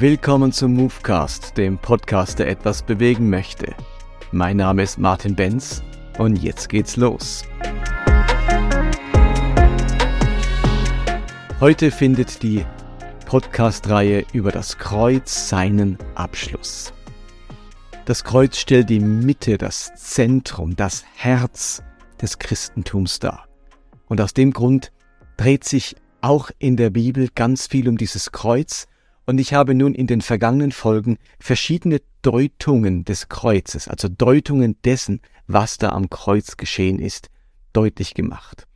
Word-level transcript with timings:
Willkommen 0.00 0.50
zum 0.50 0.72
Movecast, 0.76 1.58
dem 1.58 1.76
Podcast, 1.76 2.38
der 2.38 2.48
etwas 2.48 2.82
bewegen 2.82 3.28
möchte. 3.28 3.74
Mein 4.32 4.56
Name 4.56 4.82
ist 4.82 4.98
Martin 4.98 5.36
Benz 5.36 5.82
und 6.16 6.36
jetzt 6.36 6.70
geht's 6.70 6.96
los. 6.96 7.44
Heute 11.60 11.90
findet 11.90 12.42
die 12.42 12.64
Podcast-Reihe 13.26 14.24
über 14.32 14.50
das 14.52 14.78
Kreuz 14.78 15.50
seinen 15.50 15.98
Abschluss. 16.14 16.94
Das 18.06 18.24
Kreuz 18.24 18.56
stellt 18.56 18.88
die 18.88 19.00
Mitte, 19.00 19.58
das 19.58 19.92
Zentrum, 19.96 20.76
das 20.76 21.04
Herz 21.14 21.82
des 22.22 22.38
Christentums 22.38 23.18
dar. 23.18 23.46
Und 24.08 24.22
aus 24.22 24.32
dem 24.32 24.54
Grund 24.54 24.92
dreht 25.36 25.64
sich 25.64 25.94
auch 26.22 26.50
in 26.58 26.78
der 26.78 26.88
Bibel 26.88 27.28
ganz 27.34 27.66
viel 27.66 27.86
um 27.86 27.98
dieses 27.98 28.32
Kreuz, 28.32 28.86
und 29.30 29.38
ich 29.38 29.54
habe 29.54 29.76
nun 29.76 29.94
in 29.94 30.08
den 30.08 30.22
vergangenen 30.22 30.72
Folgen 30.72 31.16
verschiedene 31.38 32.00
Deutungen 32.20 33.04
des 33.04 33.28
Kreuzes, 33.28 33.86
also 33.86 34.08
Deutungen 34.08 34.76
dessen, 34.84 35.20
was 35.46 35.78
da 35.78 35.90
am 35.90 36.10
Kreuz 36.10 36.56
geschehen 36.56 36.98
ist, 36.98 37.28
deutlich 37.72 38.14
gemacht. 38.14 38.66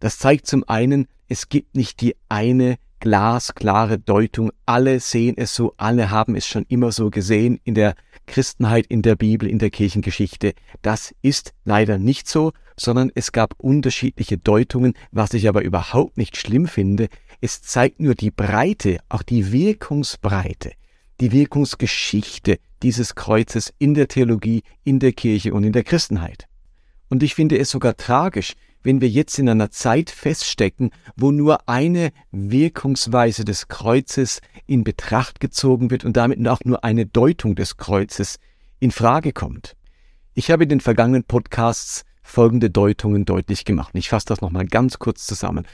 Das 0.00 0.18
zeigt 0.18 0.46
zum 0.46 0.68
einen, 0.68 1.08
es 1.28 1.48
gibt 1.48 1.74
nicht 1.74 2.02
die 2.02 2.14
eine 2.28 2.76
glasklare 3.00 3.98
Deutung, 3.98 4.52
alle 4.66 5.00
sehen 5.00 5.36
es 5.38 5.54
so, 5.54 5.72
alle 5.78 6.10
haben 6.10 6.36
es 6.36 6.46
schon 6.46 6.66
immer 6.68 6.92
so 6.92 7.08
gesehen 7.08 7.58
in 7.64 7.74
der 7.74 7.94
Christenheit, 8.26 8.86
in 8.88 9.00
der 9.00 9.16
Bibel, 9.16 9.48
in 9.48 9.58
der 9.58 9.70
Kirchengeschichte. 9.70 10.52
Das 10.82 11.14
ist 11.22 11.54
leider 11.64 11.96
nicht 11.96 12.28
so, 12.28 12.52
sondern 12.76 13.10
es 13.14 13.32
gab 13.32 13.54
unterschiedliche 13.58 14.38
Deutungen, 14.38 14.94
was 15.10 15.34
ich 15.34 15.48
aber 15.48 15.62
überhaupt 15.62 16.16
nicht 16.16 16.36
schlimm 16.36 16.66
finde. 16.66 17.08
Es 17.40 17.62
zeigt 17.62 18.00
nur 18.00 18.14
die 18.14 18.30
Breite, 18.30 18.98
auch 19.08 19.22
die 19.22 19.52
Wirkungsbreite, 19.52 20.72
die 21.20 21.32
Wirkungsgeschichte 21.32 22.58
dieses 22.82 23.14
Kreuzes 23.14 23.72
in 23.78 23.94
der 23.94 24.08
Theologie, 24.08 24.62
in 24.84 24.98
der 24.98 25.12
Kirche 25.12 25.54
und 25.54 25.64
in 25.64 25.72
der 25.72 25.84
Christenheit. 25.84 26.48
Und 27.08 27.22
ich 27.22 27.34
finde 27.34 27.58
es 27.58 27.70
sogar 27.70 27.96
tragisch, 27.96 28.54
wenn 28.82 29.00
wir 29.00 29.08
jetzt 29.08 29.38
in 29.38 29.48
einer 29.48 29.70
Zeit 29.70 30.10
feststecken, 30.10 30.90
wo 31.16 31.30
nur 31.30 31.68
eine 31.68 32.10
Wirkungsweise 32.30 33.44
des 33.44 33.68
Kreuzes 33.68 34.40
in 34.66 34.84
Betracht 34.84 35.40
gezogen 35.40 35.90
wird 35.90 36.04
und 36.04 36.16
damit 36.16 36.46
auch 36.48 36.60
nur 36.64 36.82
eine 36.84 37.06
Deutung 37.06 37.54
des 37.54 37.76
Kreuzes 37.76 38.38
in 38.80 38.90
Frage 38.90 39.32
kommt. 39.32 39.76
Ich 40.34 40.50
habe 40.50 40.64
in 40.64 40.70
den 40.70 40.80
vergangenen 40.80 41.24
Podcasts 41.24 42.04
folgende 42.32 42.70
Deutungen 42.70 43.26
deutlich 43.26 43.66
gemacht. 43.66 43.90
Ich 43.94 44.08
fasse 44.08 44.26
das 44.26 44.40
nochmal 44.40 44.66
ganz 44.66 44.98
kurz 44.98 45.26
zusammen. 45.26 45.66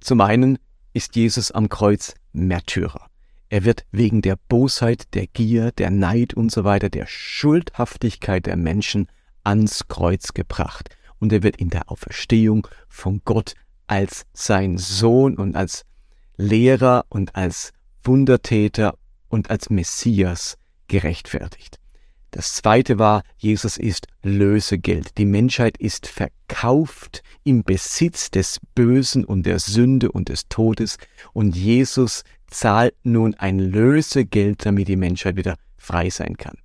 Zum 0.00 0.20
einen 0.20 0.58
ist 0.92 1.14
Jesus 1.14 1.52
am 1.52 1.68
Kreuz 1.68 2.14
Märtyrer. 2.32 3.06
Er 3.48 3.64
wird 3.64 3.86
wegen 3.92 4.20
der 4.20 4.36
Bosheit, 4.48 5.14
der 5.14 5.28
Gier, 5.28 5.70
der 5.70 5.90
Neid 5.90 6.34
und 6.34 6.50
so 6.50 6.64
weiter, 6.64 6.90
der 6.90 7.06
Schuldhaftigkeit 7.06 8.46
der 8.46 8.56
Menschen 8.56 9.06
ans 9.44 9.86
Kreuz 9.86 10.34
gebracht. 10.34 10.90
Und 11.20 11.32
er 11.32 11.44
wird 11.44 11.56
in 11.56 11.70
der 11.70 11.90
Auferstehung 11.90 12.66
von 12.88 13.22
Gott 13.24 13.54
als 13.86 14.26
sein 14.32 14.78
Sohn 14.78 15.36
und 15.36 15.54
als 15.54 15.84
Lehrer 16.36 17.06
und 17.08 17.36
als 17.36 17.72
Wundertäter 18.02 18.98
und 19.28 19.48
als 19.48 19.70
Messias 19.70 20.58
gerechtfertigt. 20.88 21.78
Das 22.30 22.54
zweite 22.54 22.98
war, 22.98 23.22
Jesus 23.38 23.78
ist 23.78 24.06
Lösegeld. 24.22 25.16
Die 25.16 25.24
Menschheit 25.24 25.78
ist 25.78 26.06
verkauft 26.06 27.22
im 27.42 27.64
Besitz 27.64 28.30
des 28.30 28.60
Bösen 28.74 29.24
und 29.24 29.44
der 29.44 29.58
Sünde 29.58 30.12
und 30.12 30.28
des 30.28 30.48
Todes 30.48 30.98
und 31.32 31.56
Jesus 31.56 32.24
zahlt 32.48 32.94
nun 33.02 33.34
ein 33.34 33.58
Lösegeld, 33.58 34.66
damit 34.66 34.88
die 34.88 34.96
Menschheit 34.96 35.36
wieder 35.36 35.56
frei 35.76 36.10
sein 36.10 36.36
kann. 36.36 36.58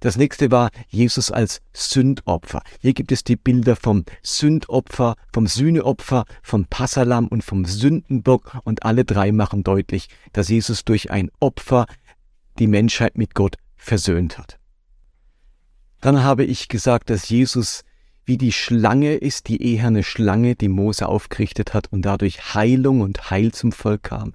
Das 0.00 0.16
nächste 0.16 0.50
war 0.50 0.70
Jesus 0.88 1.30
als 1.30 1.60
Sündopfer. 1.74 2.62
Hier 2.80 2.94
gibt 2.94 3.12
es 3.12 3.22
die 3.22 3.36
Bilder 3.36 3.76
vom 3.76 4.06
Sündopfer, 4.22 5.16
vom 5.30 5.46
Sühneopfer, 5.46 6.24
vom 6.42 6.64
Passalam 6.64 7.28
und 7.28 7.44
vom 7.44 7.66
Sündenbock 7.66 8.58
und 8.64 8.82
alle 8.82 9.04
drei 9.04 9.30
machen 9.30 9.62
deutlich, 9.62 10.08
dass 10.32 10.48
Jesus 10.48 10.86
durch 10.86 11.10
ein 11.10 11.30
Opfer 11.38 11.84
die 12.58 12.66
Menschheit 12.66 13.18
mit 13.18 13.34
Gott 13.34 13.56
versöhnt 13.76 14.38
hat. 14.38 14.59
Dann 16.00 16.22
habe 16.22 16.44
ich 16.44 16.68
gesagt, 16.68 17.10
dass 17.10 17.28
Jesus 17.28 17.84
wie 18.24 18.38
die 18.38 18.52
Schlange 18.52 19.14
ist, 19.14 19.48
die 19.48 19.62
eherne 19.62 20.02
Schlange, 20.02 20.54
die 20.54 20.68
Mose 20.68 21.08
aufgerichtet 21.08 21.74
hat 21.74 21.92
und 21.92 22.02
dadurch 22.02 22.54
Heilung 22.54 23.00
und 23.00 23.30
Heil 23.30 23.52
zum 23.52 23.72
Volk 23.72 24.04
kam. 24.04 24.34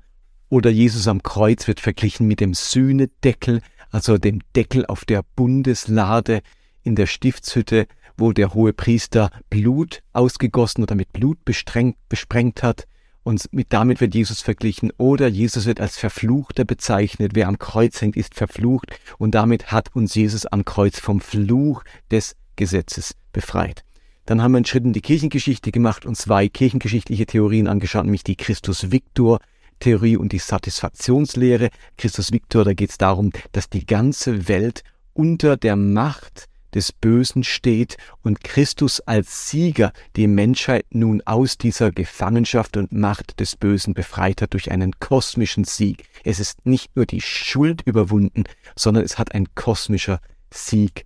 Oder 0.49 0.69
Jesus 0.69 1.07
am 1.07 1.23
Kreuz 1.23 1.67
wird 1.67 1.79
verglichen 1.79 2.27
mit 2.27 2.39
dem 2.39 2.53
Sühnedeckel, 2.53 3.61
also 3.91 4.17
dem 4.17 4.41
Deckel 4.55 4.85
auf 4.85 5.05
der 5.05 5.23
Bundeslade 5.35 6.41
in 6.83 6.95
der 6.95 7.07
Stiftshütte, 7.07 7.87
wo 8.17 8.31
der 8.31 8.53
hohe 8.53 8.73
Priester 8.73 9.29
Blut 9.49 10.03
ausgegossen 10.13 10.83
oder 10.83 10.95
mit 10.95 11.13
Blut 11.13 11.39
besprengt 11.45 12.63
hat. 12.63 12.87
Und 13.25 13.51
mit 13.51 13.73
damit 13.73 14.01
wird 14.01 14.13
Jesus 14.13 14.41
verglichen. 14.41 14.93
Oder 14.97 15.27
Jesus 15.27 15.65
wird 15.65 15.81
als 15.81 15.97
Verfluchter 15.97 16.63
bezeichnet. 16.63 17.31
Wer 17.33 17.47
am 17.47 17.57
Kreuz 17.57 17.99
hängt, 17.99 18.15
ist 18.15 18.35
verflucht. 18.35 18.99
Und 19.17 19.33
damit 19.33 19.71
hat 19.71 19.95
uns 19.95 20.13
Jesus 20.13 20.45
am 20.45 20.63
Kreuz 20.63 20.99
vom 20.99 21.19
Fluch 21.19 21.83
des 22.11 22.35
Gesetzes 22.55 23.15
befreit. 23.33 23.83
Dann 24.27 24.43
haben 24.43 24.51
wir 24.51 24.57
einen 24.57 24.65
Schritt 24.65 24.83
in 24.85 24.93
die 24.93 25.01
Kirchengeschichte 25.01 25.71
gemacht 25.71 26.05
und 26.05 26.15
zwei 26.15 26.47
kirchengeschichtliche 26.47 27.25
Theorien 27.25 27.67
angeschaut, 27.67 28.05
nämlich 28.05 28.23
die 28.23 28.35
Christus-Victor-Theorie 28.35 30.17
und 30.17 30.31
die 30.31 30.37
Satisfaktionslehre. 30.37 31.71
Christus 31.97 32.31
Victor, 32.31 32.63
da 32.63 32.73
geht 32.73 32.91
es 32.91 32.99
darum, 32.99 33.31
dass 33.53 33.71
die 33.71 33.87
ganze 33.87 34.47
Welt 34.47 34.83
unter 35.13 35.57
der 35.57 35.75
Macht 35.75 36.45
des 36.75 36.91
Bösen 36.91 37.43
steht 37.43 37.97
und 38.21 38.43
Christus 38.43 38.99
als 38.99 39.49
Sieger 39.49 39.93
die 40.15 40.27
Menschheit 40.27 40.85
nun 40.91 41.21
aus 41.25 41.57
dieser 41.57 41.91
Gefangenschaft 41.91 42.77
und 42.77 42.91
Macht 42.91 43.39
des 43.39 43.55
Bösen 43.55 43.93
befreit 43.93 44.41
hat 44.41 44.53
durch 44.53 44.71
einen 44.71 44.99
kosmischen 44.99 45.63
Sieg. 45.63 46.05
Es 46.23 46.39
ist 46.39 46.65
nicht 46.65 46.95
nur 46.95 47.05
die 47.05 47.21
Schuld 47.21 47.81
überwunden, 47.85 48.43
sondern 48.75 49.03
es 49.03 49.17
hat 49.17 49.33
ein 49.33 49.47
kosmischer 49.55 50.19
Sieg 50.53 51.05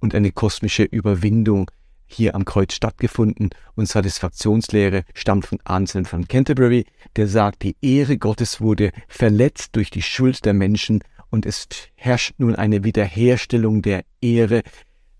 und 0.00 0.14
eine 0.14 0.32
kosmische 0.32 0.84
Überwindung 0.84 1.70
hier 2.06 2.34
am 2.34 2.44
Kreuz 2.44 2.74
stattgefunden 2.74 3.50
und 3.74 3.88
Satisfaktionslehre 3.88 5.04
stammt 5.14 5.46
von 5.46 5.58
Anselm 5.64 6.04
von 6.04 6.28
Canterbury, 6.28 6.84
der 7.16 7.26
sagt, 7.26 7.62
die 7.62 7.76
Ehre 7.80 8.18
Gottes 8.18 8.60
wurde 8.60 8.92
verletzt 9.08 9.74
durch 9.76 9.90
die 9.90 10.02
Schuld 10.02 10.44
der 10.44 10.52
Menschen 10.52 11.02
und 11.30 11.46
es 11.46 11.66
herrscht 11.94 12.34
nun 12.38 12.54
eine 12.54 12.84
Wiederherstellung 12.84 13.80
der 13.80 14.04
Ehre 14.20 14.62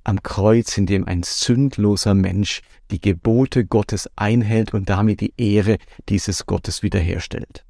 am 0.05 0.23
Kreuz, 0.23 0.77
in 0.77 0.87
dem 0.87 1.07
ein 1.07 1.23
sündloser 1.23 2.15
Mensch 2.15 2.63
die 2.91 3.01
Gebote 3.01 3.65
Gottes 3.65 4.09
einhält 4.17 4.75
und 4.75 4.89
damit 4.89 5.21
die 5.21 5.35
Ehre 5.37 5.79
dieses 6.09 6.47
Gottes 6.47 6.83
wiederherstellt. 6.83 7.65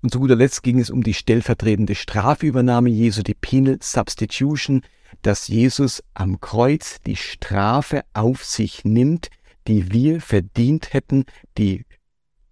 Und 0.00 0.12
zu 0.12 0.20
guter 0.20 0.36
Letzt 0.36 0.62
ging 0.62 0.78
es 0.78 0.90
um 0.90 1.02
die 1.02 1.14
stellvertretende 1.14 1.94
Strafübernahme 1.94 2.88
Jesu, 2.88 3.22
die 3.22 3.34
Penal 3.34 3.78
Substitution, 3.82 4.82
dass 5.22 5.48
Jesus 5.48 6.02
am 6.14 6.40
Kreuz 6.40 7.00
die 7.04 7.16
Strafe 7.16 8.02
auf 8.14 8.44
sich 8.44 8.84
nimmt, 8.84 9.28
die 9.66 9.92
wir 9.92 10.20
verdient 10.20 10.92
hätten, 10.92 11.24
die 11.56 11.84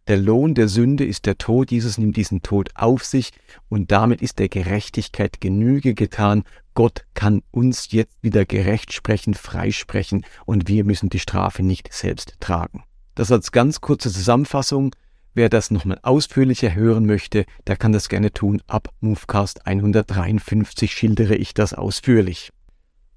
der 0.08 0.16
Lohn 0.16 0.54
der 0.54 0.68
Sünde 0.68 1.04
ist 1.04 1.26
der 1.26 1.36
Tod, 1.36 1.70
Jesus 1.70 1.98
nimmt 1.98 2.16
diesen 2.16 2.42
Tod 2.42 2.70
auf 2.74 3.04
sich 3.04 3.32
und 3.68 3.90
damit 3.90 4.22
ist 4.22 4.38
der 4.38 4.48
Gerechtigkeit 4.48 5.40
Genüge 5.40 5.94
getan. 5.94 6.44
Gott 6.74 7.04
kann 7.14 7.42
uns 7.50 7.90
jetzt 7.90 8.16
wieder 8.22 8.44
gerecht 8.44 8.92
sprechen, 8.92 9.34
freisprechen 9.34 10.24
und 10.44 10.68
wir 10.68 10.84
müssen 10.84 11.08
die 11.08 11.18
Strafe 11.18 11.62
nicht 11.62 11.92
selbst 11.92 12.36
tragen. 12.38 12.84
Das 13.14 13.32
als 13.32 13.50
ganz 13.50 13.80
kurze 13.80 14.12
Zusammenfassung. 14.12 14.94
Wer 15.34 15.48
das 15.48 15.70
nochmal 15.70 15.98
ausführlicher 16.02 16.74
hören 16.74 17.04
möchte, 17.04 17.44
der 17.66 17.76
kann 17.76 17.92
das 17.92 18.08
gerne 18.08 18.32
tun. 18.32 18.62
Ab 18.68 18.88
Movecast 19.00 19.66
153 19.66 20.92
schildere 20.92 21.34
ich 21.34 21.52
das 21.52 21.74
ausführlich. 21.74 22.52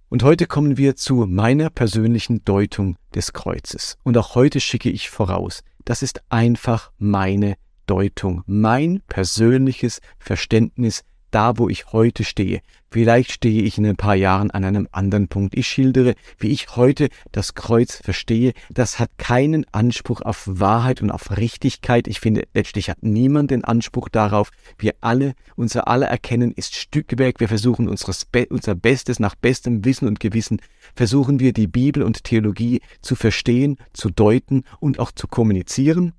Und 0.09 0.23
heute 0.23 0.47
kommen 0.47 0.75
wir 0.75 0.95
zu 0.95 1.27
meiner 1.27 1.69
persönlichen 1.69 2.43
Deutung 2.43 2.97
des 3.13 3.31
Kreuzes. 3.31 3.97
Und 4.03 4.17
auch 4.17 4.35
heute 4.35 4.59
schicke 4.59 4.89
ich 4.89 5.09
voraus, 5.09 5.61
das 5.85 6.01
ist 6.03 6.21
einfach 6.29 6.91
meine 6.97 7.55
Deutung, 7.85 8.43
mein 8.45 9.01
persönliches 9.07 10.01
Verständnis 10.19 11.03
da, 11.31 11.57
wo 11.57 11.69
ich 11.69 11.91
heute 11.93 12.23
stehe. 12.23 12.61
Vielleicht 12.91 13.31
stehe 13.31 13.61
ich 13.61 13.77
in 13.77 13.85
ein 13.85 13.95
paar 13.95 14.15
Jahren 14.15 14.49
an 14.49 14.63
einem 14.63 14.87
anderen 14.91 15.27
Punkt. 15.27 15.55
Ich 15.55 15.67
schildere, 15.67 16.15
wie 16.39 16.49
ich 16.49 16.75
heute 16.75 17.09
das 17.31 17.53
Kreuz 17.53 17.97
verstehe. 17.97 18.53
Das 18.71 18.97
hat 18.97 19.11
keinen 19.17 19.65
Anspruch 19.71 20.21
auf 20.21 20.43
Wahrheit 20.47 21.01
und 21.03 21.11
auf 21.11 21.37
Richtigkeit. 21.37 22.07
Ich 22.07 22.19
finde, 22.19 22.47
letztlich 22.55 22.89
hat 22.89 23.03
niemand 23.03 23.51
den 23.51 23.63
Anspruch 23.63 24.09
darauf. 24.09 24.49
Wir 24.79 24.95
alle, 25.01 25.33
unser 25.55 25.87
aller 25.87 26.07
Erkennen 26.07 26.51
ist 26.51 26.75
Stückwerk. 26.75 27.39
Wir 27.39 27.47
versuchen 27.47 27.87
unseres, 27.87 28.25
unser 28.49 28.73
Bestes 28.73 29.19
nach 29.19 29.35
bestem 29.35 29.85
Wissen 29.85 30.07
und 30.07 30.19
Gewissen, 30.19 30.59
versuchen 30.95 31.39
wir 31.39 31.53
die 31.53 31.67
Bibel 31.67 32.01
und 32.01 32.23
Theologie 32.23 32.81
zu 33.01 33.15
verstehen, 33.15 33.77
zu 33.93 34.09
deuten 34.09 34.63
und 34.79 34.97
auch 34.97 35.11
zu 35.11 35.27
kommunizieren. 35.27 36.13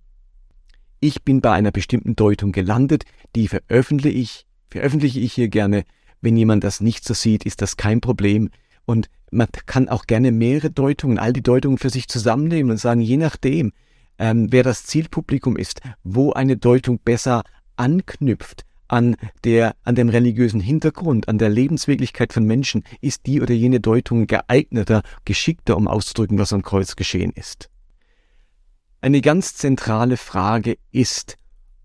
Ich 1.00 1.24
bin 1.24 1.40
bei 1.40 1.50
einer 1.52 1.72
bestimmten 1.72 2.14
Deutung 2.14 2.52
gelandet, 2.52 3.04
die 3.34 3.48
veröffentliche 3.48 4.18
ich 4.18 4.46
veröffentliche 4.70 5.20
ich 5.20 5.32
hier 5.32 5.48
gerne. 5.48 5.84
Wenn 6.20 6.36
jemand 6.36 6.64
das 6.64 6.80
nicht 6.80 7.04
so 7.04 7.14
sieht, 7.14 7.44
ist 7.44 7.62
das 7.62 7.76
kein 7.76 8.00
Problem. 8.00 8.50
Und 8.84 9.08
man 9.30 9.48
kann 9.66 9.88
auch 9.88 10.06
gerne 10.06 10.32
mehrere 10.32 10.70
Deutungen, 10.70 11.18
all 11.18 11.32
die 11.32 11.42
Deutungen 11.42 11.78
für 11.78 11.90
sich 11.90 12.08
zusammennehmen 12.08 12.70
und 12.70 12.78
sagen, 12.78 13.00
je 13.00 13.16
nachdem, 13.16 13.72
ähm, 14.18 14.48
wer 14.50 14.62
das 14.62 14.84
Zielpublikum 14.84 15.56
ist, 15.56 15.80
wo 16.02 16.32
eine 16.32 16.56
Deutung 16.56 16.98
besser 16.98 17.42
anknüpft 17.76 18.64
an 18.88 19.16
der, 19.44 19.76
an 19.84 19.94
dem 19.94 20.08
religiösen 20.08 20.60
Hintergrund, 20.60 21.28
an 21.28 21.38
der 21.38 21.48
Lebenswirklichkeit 21.48 22.32
von 22.32 22.44
Menschen, 22.44 22.82
ist 23.00 23.26
die 23.26 23.40
oder 23.40 23.54
jene 23.54 23.80
Deutung 23.80 24.26
geeigneter, 24.26 25.02
geschickter, 25.24 25.76
um 25.76 25.86
auszudrücken, 25.86 26.38
was 26.38 26.52
am 26.52 26.62
Kreuz 26.62 26.96
geschehen 26.96 27.32
ist. 27.34 27.70
Eine 29.00 29.20
ganz 29.20 29.54
zentrale 29.54 30.16
Frage 30.16 30.76
ist, 30.90 31.36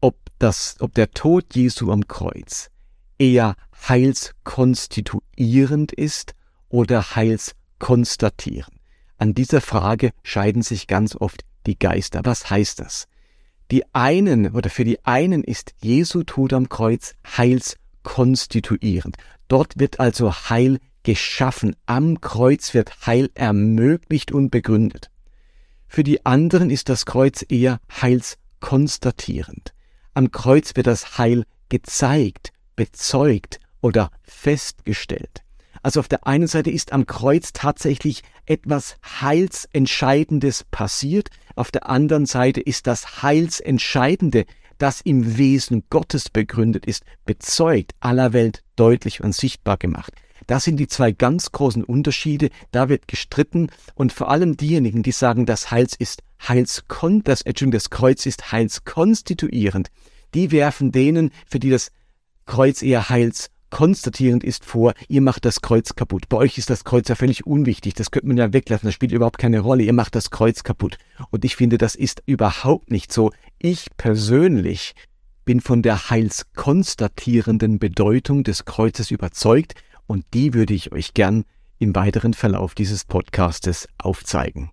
ob 0.02 0.18
das, 0.40 0.76
ob 0.80 0.94
der 0.96 1.12
Tod 1.12 1.56
Jesu 1.56 1.92
am 1.92 2.08
Kreuz 2.08 2.72
eher 3.18 3.56
heilskonstituierend 3.88 5.92
ist 5.92 6.36
oder 6.70 7.16
heilskonstatierend. 7.16 8.76
An 9.18 9.34
dieser 9.34 9.62
Frage 9.62 10.12
scheiden 10.24 10.62
sich 10.62 10.88
ganz 10.88 11.16
oft 11.16 11.44
die 11.66 11.80
Geister. 11.80 12.22
Was 12.24 12.50
heißt 12.50 12.80
das? 12.80 13.08
Die 13.72 13.84
einen 13.94 14.52
oder 14.52 14.70
für 14.70 14.84
die 14.84 15.04
einen 15.06 15.44
ist 15.44 15.74
Jesu 15.82 16.24
Tod 16.24 16.54
am 16.54 16.70
Kreuz 16.70 17.16
heilskonstituierend. 17.26 19.18
Dort 19.48 19.80
wird 19.80 20.00
also 20.00 20.34
Heil 20.34 20.80
geschaffen. 21.04 21.76
Am 21.86 22.22
Kreuz 22.22 22.74
wird 22.74 23.06
Heil 23.06 23.30
ermöglicht 23.34 24.32
und 24.32 24.52
begründet. 24.52 25.10
Für 25.88 26.04
die 26.04 26.26
anderen 26.26 26.70
ist 26.70 26.90
das 26.90 27.06
Kreuz 27.06 27.46
eher 27.48 27.80
heilskonstatierend. 28.02 29.74
Am 30.14 30.32
Kreuz 30.32 30.76
wird 30.76 30.88
das 30.88 31.18
Heil 31.18 31.46
gezeigt, 31.70 32.52
bezeugt 32.76 33.60
oder 33.82 34.12
festgestellt. 34.24 35.44
Also 35.84 36.00
auf 36.00 36.08
der 36.08 36.26
einen 36.26 36.48
Seite 36.48 36.72
ist 36.72 36.94
am 36.94 37.06
Kreuz 37.06 37.54
tatsächlich 37.54 38.24
etwas 38.46 38.98
Heilsentscheidendes 39.22 40.66
passiert, 40.72 41.30
auf 41.56 41.70
der 41.72 41.88
anderen 41.90 42.26
Seite 42.26 42.60
ist 42.60 42.88
das 42.88 43.22
Heilsentscheidende, 43.22 44.46
das 44.78 45.02
im 45.02 45.38
Wesen 45.38 45.84
Gottes 45.90 46.30
begründet 46.30 46.86
ist, 46.86 47.04
bezeugt, 47.26 47.94
aller 48.00 48.34
Welt 48.34 48.64
deutlich 48.76 49.24
und 49.24 49.34
sichtbar 49.34 49.78
gemacht. 49.78 50.14
Das 50.48 50.64
sind 50.64 50.78
die 50.78 50.88
zwei 50.88 51.12
ganz 51.12 51.52
großen 51.52 51.84
Unterschiede, 51.84 52.50
da 52.72 52.90
wird 52.90 53.08
gestritten 53.08 53.70
und 53.96 54.12
vor 54.12 54.30
allem 54.30 54.58
diejenigen, 54.58 55.02
die 55.02 55.12
sagen, 55.12 55.46
das 55.46 55.72
Heils 55.72 55.96
ist 55.96 56.22
Heilskon, 56.48 57.24
das, 57.24 57.44
Kreuz 57.90 58.26
ist 58.26 58.52
heilskonstituierend, 58.52 59.90
die 60.34 60.52
werfen 60.52 60.92
denen, 60.92 61.32
für 61.48 61.60
die 61.60 61.70
das 61.70 61.92
Kreuz 62.46 62.82
eher 62.82 63.10
Heils 63.10 63.50
konstatierend 63.76 64.44
ist 64.44 64.64
vor, 64.64 64.94
ihr 65.10 65.22
macht 65.22 65.44
das 65.44 65.60
Kreuz 65.60 65.96
kaputt. 65.96 66.30
Bei 66.30 66.38
euch 66.38 66.58
ist 66.58 66.70
das 66.70 66.86
Kreuz 66.86 67.10
ja 67.10 67.16
völlig 67.16 67.46
unwichtig, 67.46 67.94
das 67.94 68.10
könnte 68.10 68.28
man 68.28 68.38
ja 68.38 68.54
weglassen, 68.54 68.88
das 68.88 68.94
spielt 68.94 69.12
überhaupt 69.12 69.38
keine 69.38 69.60
Rolle, 69.60 69.84
ihr 69.84 69.92
macht 69.92 70.16
das 70.16 70.30
Kreuz 70.30 70.64
kaputt. 70.64 70.98
Und 71.30 71.44
ich 71.44 71.58
finde, 71.58 71.78
das 71.78 71.96
ist 71.96 72.24
überhaupt 72.26 72.90
nicht 72.90 73.12
so. 73.12 73.32
Ich 73.60 73.88
persönlich 73.98 74.96
bin 75.44 75.60
von 75.60 75.82
der 75.82 76.10
heilskonstatierenden 76.10 77.78
Bedeutung 77.80 78.44
des 78.44 78.66
Kreuzes 78.66 79.12
überzeugt 79.12 79.74
und 80.08 80.26
die 80.34 80.54
würde 80.54 80.74
ich 80.74 80.92
euch 80.92 81.14
gern 81.14 81.44
im 81.78 81.96
weiteren 81.96 82.34
Verlauf 82.34 82.76
dieses 82.76 83.04
Podcastes 83.04 83.88
aufzeigen. 83.98 84.72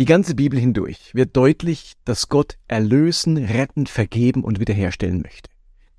Die 0.00 0.06
ganze 0.06 0.34
Bibel 0.34 0.58
hindurch 0.58 1.14
wird 1.14 1.36
deutlich, 1.36 1.92
dass 2.06 2.30
Gott 2.30 2.56
erlösen, 2.68 3.36
retten, 3.36 3.86
vergeben 3.86 4.44
und 4.44 4.58
wiederherstellen 4.58 5.20
möchte. 5.20 5.50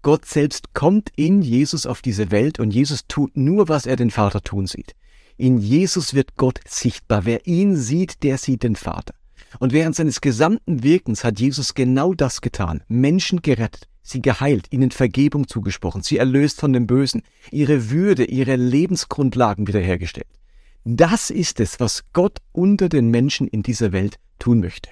Gott 0.01 0.25
selbst 0.25 0.73
kommt 0.73 1.11
in 1.15 1.43
Jesus 1.43 1.85
auf 1.85 2.01
diese 2.01 2.31
Welt 2.31 2.59
und 2.59 2.71
Jesus 2.71 3.05
tut 3.07 3.37
nur, 3.37 3.69
was 3.69 3.85
er 3.85 3.97
den 3.97 4.09
Vater 4.09 4.41
tun 4.41 4.65
sieht. 4.65 4.95
In 5.37 5.59
Jesus 5.59 6.15
wird 6.15 6.35
Gott 6.35 6.61
sichtbar. 6.67 7.25
Wer 7.25 7.45
ihn 7.45 7.75
sieht, 7.75 8.23
der 8.23 8.39
sieht 8.39 8.63
den 8.63 8.75
Vater. 8.75 9.13
Und 9.59 9.71
während 9.71 9.95
seines 9.95 10.19
gesamten 10.19 10.81
Wirkens 10.81 11.23
hat 11.23 11.39
Jesus 11.39 11.75
genau 11.75 12.15
das 12.15 12.41
getan. 12.41 12.81
Menschen 12.87 13.43
gerettet, 13.43 13.87
sie 14.01 14.23
geheilt, 14.23 14.65
ihnen 14.71 14.89
Vergebung 14.89 15.47
zugesprochen, 15.47 16.01
sie 16.01 16.17
erlöst 16.17 16.59
von 16.59 16.73
dem 16.73 16.87
Bösen, 16.87 17.21
ihre 17.51 17.91
Würde, 17.91 18.25
ihre 18.25 18.55
Lebensgrundlagen 18.55 19.67
wiederhergestellt. 19.67 20.40
Das 20.83 21.29
ist 21.29 21.59
es, 21.59 21.79
was 21.79 22.03
Gott 22.11 22.39
unter 22.51 22.89
den 22.89 23.09
Menschen 23.09 23.47
in 23.47 23.61
dieser 23.61 23.91
Welt 23.91 24.17
tun 24.39 24.59
möchte. 24.59 24.89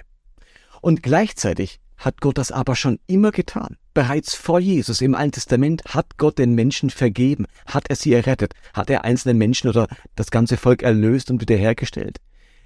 Und 0.80 1.02
gleichzeitig 1.02 1.80
hat 1.96 2.20
Gott 2.20 2.38
das 2.38 2.52
aber 2.52 2.76
schon 2.76 2.98
immer 3.06 3.32
getan. 3.32 3.76
Bereits 3.92 4.34
vor 4.34 4.60
Jesus 4.60 5.00
im 5.00 5.14
Alten 5.14 5.32
Testament 5.32 5.82
hat 5.86 6.16
Gott 6.16 6.38
den 6.38 6.54
Menschen 6.54 6.90
vergeben, 6.90 7.46
hat 7.66 7.90
er 7.90 7.96
sie 7.96 8.12
errettet, 8.12 8.54
hat 8.72 8.88
er 8.88 9.04
einzelne 9.04 9.34
Menschen 9.34 9.68
oder 9.68 9.88
das 10.14 10.30
ganze 10.30 10.56
Volk 10.56 10.82
erlöst 10.82 11.30
und 11.30 11.40
wiederhergestellt. 11.40 12.18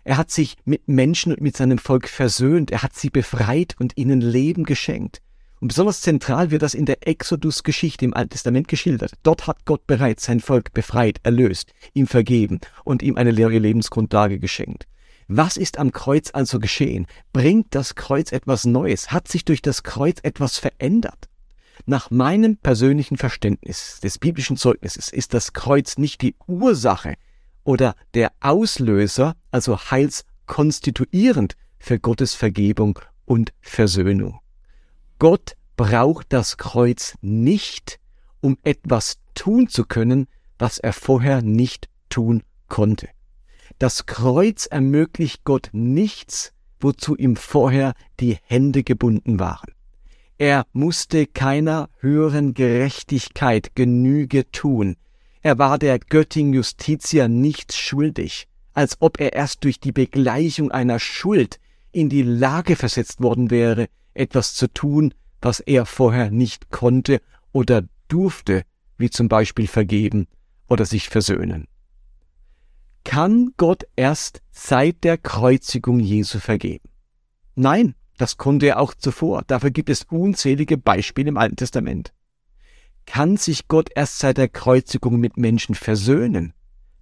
Er 0.05 0.19
hat 0.19 0.31
sich 0.31 0.57
mit 0.67 0.87
Menschen 0.87 1.33
und 1.33 1.41
mit 1.41 1.57
seinem 1.57 1.79
Volk 1.79 2.09
versöhnt, 2.09 2.71
er 2.71 2.83
hat 2.83 2.95
sie 2.95 3.09
befreit 3.09 3.75
und 3.81 3.97
ihnen 3.97 4.21
Leben 4.21 4.65
geschenkt. 4.65 5.23
Und 5.65 5.69
besonders 5.69 6.03
zentral 6.03 6.51
wird 6.51 6.61
das 6.61 6.75
in 6.75 6.85
der 6.85 7.09
Exodus-Geschichte 7.09 8.05
im 8.05 8.13
Alten 8.13 8.29
Testament 8.29 8.69
geschildert. 8.69 9.13
Dort 9.23 9.47
hat 9.47 9.65
Gott 9.65 9.87
bereits 9.87 10.27
sein 10.27 10.41
Volk 10.41 10.75
befreit, 10.75 11.21
erlöst, 11.23 11.73
ihm 11.95 12.07
vergeben 12.07 12.61
und 12.85 13.03
ihm 13.03 13.17
eine 13.17 13.31
leere 13.31 13.57
Lebensgrundlage 13.57 14.39
geschenkt. 14.39 14.87
Was 15.27 15.57
ist 15.57 15.79
am 15.79 15.91
Kreuz 15.91 16.29
also 16.35 16.61
geschehen? 16.61 17.07
Bringt 17.33 17.75
das 17.75 17.95
Kreuz 17.95 18.31
etwas 18.31 18.67
Neues? 18.67 19.11
Hat 19.11 19.27
sich 19.27 19.47
durch 19.47 19.63
das 19.63 19.83
Kreuz 19.83 20.19
etwas 20.23 20.59
verändert? 20.59 21.31
Nach 21.87 22.11
meinem 22.11 22.59
persönlichen 22.59 23.17
Verständnis 23.17 24.01
des 24.03 24.19
biblischen 24.19 24.59
Zeugnisses 24.59 25.09
ist 25.09 25.33
das 25.33 25.55
Kreuz 25.55 25.97
nicht 25.97 26.21
die 26.21 26.35
Ursache 26.47 27.15
oder 27.63 27.95
der 28.13 28.33
Auslöser, 28.41 29.35
also 29.51 29.79
heilskonstituierend 29.79 31.57
für 31.79 31.99
Gottes 31.99 32.35
Vergebung 32.35 32.99
und 33.25 33.55
Versöhnung. 33.63 34.41
Gott 35.25 35.57
braucht 35.79 36.35
das 36.35 36.59
Kreuz 36.59 37.15
nicht, 37.23 37.99
um 38.43 38.59
etwas 38.63 39.17
tun 39.35 39.69
zu 39.71 39.87
können, 39.87 40.27
was 40.59 40.77
er 40.77 40.93
vorher 40.93 41.41
nicht 41.41 41.89
tun 42.11 42.43
konnte. 42.69 43.09
Das 43.79 44.05
Kreuz 44.05 44.67
ermöglicht 44.67 45.45
Gott 45.45 45.71
nichts, 45.73 46.53
wozu 46.79 47.17
ihm 47.17 47.37
vorher 47.37 47.95
die 48.21 48.37
Hände 48.43 48.83
gebunden 48.83 49.41
waren. 49.41 49.73
Er 50.37 50.67
musste 50.75 51.27
keiner 51.27 51.89
höheren 52.01 52.53
Gerechtigkeit 52.53 53.75
Genüge 53.75 54.51
tun. 54.53 54.97
Er 55.41 55.57
war 55.57 55.79
der 55.79 56.01
Göttin 56.01 56.53
Justitia 56.53 57.29
nichts 57.29 57.79
schuldig, 57.79 58.47
als 58.75 59.01
ob 59.01 59.19
er 59.19 59.33
erst 59.33 59.65
durch 59.65 59.81
die 59.81 59.93
Begleichung 59.93 60.71
einer 60.71 60.99
Schuld 60.99 61.61
in 61.93 62.11
die 62.11 62.21
Lage 62.21 62.77
versetzt 62.77 63.23
worden 63.23 63.51
wäre, 63.51 63.89
etwas 64.15 64.55
zu 64.55 64.73
tun, 64.73 65.13
was 65.45 65.61
er 65.61 65.87
vorher 65.87 66.31
nicht 66.31 66.71
konnte 66.71 67.21
oder 67.53 67.85
durfte, 68.09 68.65
wie 68.99 69.11
zum 69.11 69.29
Beispiel 69.29 69.67
vergeben 69.67 70.27
oder 70.69 70.85
sich 70.85 71.09
versöhnen 71.09 71.69
kann 73.05 73.53
Gott 73.59 73.87
erst 73.95 74.43
seit 74.51 75.05
der 75.05 75.19
Kreuzigung 75.19 76.01
Jesu 76.01 76.41
vergeben. 76.41 76.89
Nein, 77.55 77.95
das 78.17 78.39
konnte 78.39 78.67
er 78.67 78.81
auch 78.81 78.95
zuvor. 78.95 79.43
Dafür 79.47 79.71
gibt 79.71 79.91
es 79.91 80.07
unzählige 80.11 80.79
Beispiele 80.79 81.29
im 81.29 81.37
Alten 81.37 81.57
Testament. 81.57 82.13
Kann 83.07 83.37
sich 83.37 83.69
Gott 83.69 83.91
erst 83.95 84.19
seit 84.19 84.39
der 84.39 84.49
Kreuzigung 84.49 85.21
mit 85.21 85.37
Menschen 85.37 85.75
versöhnen? 85.75 86.55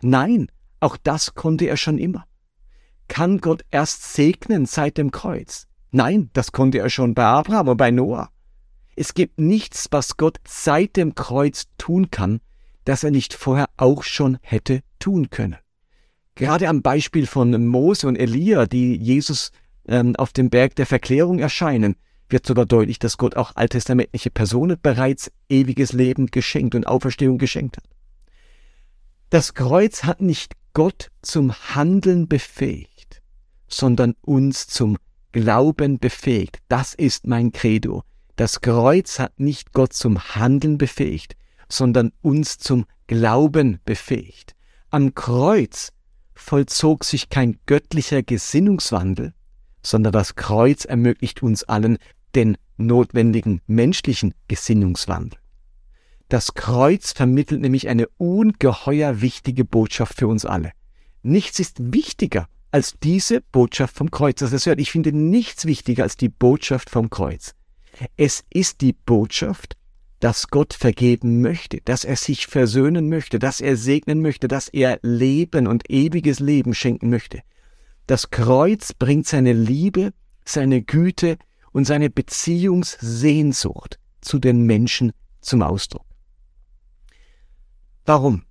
Nein, 0.02 0.49
auch 0.80 0.96
das 0.96 1.34
konnte 1.34 1.66
er 1.66 1.76
schon 1.76 1.99
immer. 1.99 2.26
Kann 3.06 3.38
Gott 3.38 3.64
erst 3.70 4.14
segnen 4.14 4.66
seit 4.66 4.99
dem 4.99 5.12
Kreuz? 5.12 5.68
Nein, 5.92 6.30
das 6.32 6.50
konnte 6.50 6.78
er 6.78 6.90
schon 6.90 7.14
bei 7.14 7.25
Abraham 7.25 7.68
und 7.68 7.76
bei 7.76 7.90
Noah. 7.90 8.30
Es 8.94 9.14
gibt 9.14 9.38
nichts, 9.38 9.88
was 9.90 10.16
Gott 10.16 10.38
seit 10.46 10.96
dem 10.96 11.14
Kreuz 11.14 11.64
tun 11.78 12.11
kann, 12.11 12.40
das 12.84 13.04
er 13.04 13.11
nicht 13.11 13.34
vorher 13.34 13.68
auch 13.76 14.02
schon 14.02 14.38
hätte 14.42 14.82
tun 14.99 15.30
können. 15.30 15.56
Gerade 16.34 16.68
am 16.68 16.82
Beispiel 16.82 17.26
von 17.26 17.66
Mose 17.66 18.06
und 18.06 18.16
Elia, 18.16 18.66
die 18.66 18.96
Jesus 18.96 19.50
ähm, 19.87 20.16
auf 20.16 20.32
dem 20.32 20.50
Berg 20.50 20.76
der 20.76 20.87
Verklärung 20.87 21.38
erscheinen, 21.38 21.96
wird 22.28 22.46
sogar 22.46 22.66
deutlich, 22.66 22.99
dass 22.99 23.18
Gott 23.18 23.37
auch 23.37 23.52
alttestamentliche 23.54 24.30
Personen 24.30 24.78
bereits 24.82 25.30
ewiges 25.49 25.92
Leben 25.92 26.26
geschenkt 26.26 26.75
und 26.75 26.87
Auferstehung 26.87 27.38
geschenkt 27.38 27.76
hat. 27.76 27.84
Das 29.28 29.54
Kreuz 29.54 30.04
hat 30.04 30.20
nicht 30.20 30.54
Gott 30.72 31.08
zum 31.20 31.52
Handeln 31.52 32.28
befähigt, 32.28 33.22
sondern 33.68 34.14
uns 34.22 34.66
zum 34.66 34.96
Glauben 35.32 35.99
befähigt. 35.99 36.58
Das 36.68 36.94
ist 36.94 37.26
mein 37.26 37.52
Credo. 37.52 38.02
Das 38.36 38.60
Kreuz 38.60 39.18
hat 39.18 39.38
nicht 39.38 39.72
Gott 39.72 39.92
zum 39.92 40.18
Handeln 40.34 40.78
befähigt, 40.78 41.36
sondern 41.68 42.12
uns 42.22 42.58
zum 42.58 42.86
Glauben 43.06 43.80
befähigt. 43.84 44.54
Am 44.90 45.14
Kreuz 45.14 45.92
vollzog 46.34 47.04
sich 47.04 47.28
kein 47.28 47.58
göttlicher 47.66 48.22
Gesinnungswandel, 48.22 49.34
sondern 49.82 50.12
das 50.12 50.34
Kreuz 50.34 50.84
ermöglicht 50.84 51.42
uns 51.42 51.64
allen 51.64 51.98
den 52.34 52.56
notwendigen 52.76 53.60
menschlichen 53.66 54.34
Gesinnungswandel. 54.48 55.38
Das 56.28 56.54
Kreuz 56.54 57.12
vermittelt 57.12 57.60
nämlich 57.60 57.88
eine 57.88 58.08
ungeheuer 58.16 59.20
wichtige 59.20 59.64
Botschaft 59.64 60.16
für 60.18 60.28
uns 60.28 60.46
alle. 60.46 60.72
Nichts 61.22 61.58
ist 61.60 61.92
wichtiger 61.92 62.48
als 62.70 62.94
diese 63.02 63.42
Botschaft 63.42 63.96
vom 63.96 64.10
Kreuz. 64.10 64.40
Das 64.40 64.52
heißt, 64.52 64.78
ich 64.78 64.90
finde 64.90 65.12
nichts 65.12 65.66
wichtiger 65.66 66.04
als 66.04 66.16
die 66.16 66.30
Botschaft 66.30 66.88
vom 66.88 67.10
Kreuz. 67.10 67.54
Es 68.16 68.44
ist 68.50 68.80
die 68.80 68.92
Botschaft, 68.92 69.76
dass 70.21 70.49
Gott 70.49 70.73
vergeben 70.73 71.40
möchte, 71.40 71.80
dass 71.85 72.04
er 72.04 72.16
sich 72.16 72.47
versöhnen 72.47 73.09
möchte, 73.09 73.38
dass 73.38 73.61
er 73.61 73.76
segnen 73.76 74.21
möchte, 74.21 74.47
dass 74.47 74.68
er 74.68 75.00
Leben 75.02 75.66
und 75.66 75.90
ewiges 75.90 76.38
Leben 76.38 76.75
schenken 76.75 77.11
möchte. 77.11 77.42
Das 78.06 78.30
Kreuz 78.30 78.92
bringt 78.92 79.26
seine 79.26 79.52
Liebe, 79.52 80.12
seine 80.44 80.82
Güte 80.82 81.38
und 81.73 81.87
seine 81.87 82.09
Beziehungssehnsucht 82.09 83.99
zu 84.21 84.38
den 84.38 84.62
Menschen 84.62 85.12
zum 85.40 85.62
Ausdruck. 85.62 86.06
Warum? 88.04 88.44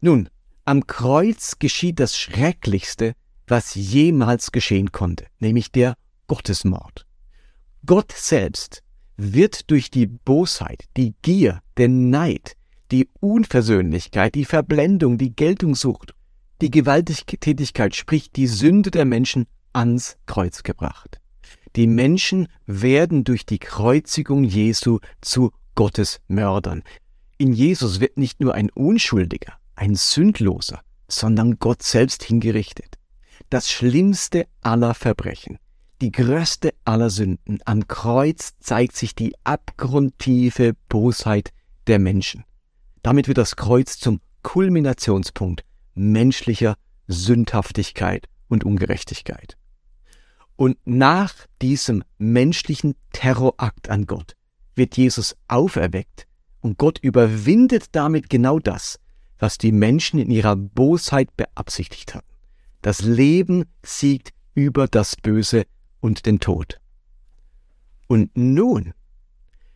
Nun, 0.00 0.28
am 0.64 0.86
Kreuz 0.86 1.58
geschieht 1.58 2.00
das 2.00 2.16
Schrecklichste, 2.18 3.14
was 3.46 3.74
jemals 3.74 4.52
geschehen 4.52 4.92
konnte, 4.92 5.26
nämlich 5.40 5.72
der 5.72 5.96
Gottesmord. 6.26 7.06
Gott 7.84 8.12
selbst 8.12 8.82
wird 9.16 9.70
durch 9.70 9.90
die 9.90 10.06
Bosheit, 10.06 10.84
die 10.96 11.14
Gier, 11.22 11.60
den 11.76 12.10
Neid, 12.10 12.56
die 12.92 13.08
Unversöhnlichkeit, 13.18 14.36
die 14.36 14.44
Verblendung, 14.44 15.18
die 15.18 15.34
Geltungssucht, 15.34 16.14
die 16.60 16.70
Gewalttätigkeit, 16.70 17.96
sprich 17.96 18.30
die 18.30 18.46
Sünde 18.46 18.92
der 18.92 19.04
Menschen 19.04 19.46
ans 19.72 20.16
Kreuz 20.26 20.62
gebracht. 20.62 21.20
Die 21.74 21.88
Menschen 21.88 22.48
werden 22.66 23.24
durch 23.24 23.46
die 23.46 23.58
Kreuzigung 23.58 24.44
Jesu 24.44 25.00
zu 25.20 25.52
Gottesmördern. 25.74 26.82
In 27.38 27.52
Jesus 27.52 27.98
wird 27.98 28.16
nicht 28.16 28.40
nur 28.40 28.54
ein 28.54 28.70
Unschuldiger, 28.70 29.54
ein 29.74 29.96
Sündloser, 29.96 30.82
sondern 31.08 31.58
Gott 31.58 31.82
selbst 31.82 32.22
hingerichtet. 32.22 32.98
Das 33.50 33.70
schlimmste 33.70 34.46
aller 34.60 34.94
Verbrechen, 34.94 35.58
die 36.02 36.12
größte 36.12 36.74
aller 36.84 37.10
Sünden. 37.10 37.60
Am 37.64 37.86
Kreuz 37.86 38.54
zeigt 38.58 38.96
sich 38.96 39.14
die 39.14 39.34
abgrundtiefe 39.44 40.74
Bosheit 40.88 41.50
der 41.86 42.00
Menschen. 42.00 42.44
Damit 43.02 43.28
wird 43.28 43.38
das 43.38 43.56
Kreuz 43.56 43.98
zum 43.98 44.20
Kulminationspunkt 44.42 45.64
menschlicher 45.94 46.76
Sündhaftigkeit 47.06 48.28
und 48.48 48.64
Ungerechtigkeit. 48.64 49.56
Und 50.56 50.76
nach 50.84 51.34
diesem 51.60 52.02
menschlichen 52.18 52.94
Terrorakt 53.12 53.88
an 53.88 54.06
Gott 54.06 54.34
wird 54.74 54.96
Jesus 54.96 55.36
auferweckt 55.48 56.26
und 56.60 56.78
Gott 56.78 56.98
überwindet 56.98 57.86
damit 57.92 58.28
genau 58.28 58.58
das, 58.58 58.98
was 59.38 59.56
die 59.56 59.72
Menschen 59.72 60.18
in 60.18 60.30
ihrer 60.30 60.56
Bosheit 60.56 61.36
beabsichtigt 61.36 62.14
hatten. 62.14 62.30
Das 62.80 63.02
Leben 63.02 63.64
siegt 63.84 64.30
über 64.54 64.88
das 64.88 65.16
Böse 65.16 65.64
und 66.02 66.26
den 66.26 66.40
Tod. 66.40 66.78
Und 68.08 68.36
nun 68.36 68.92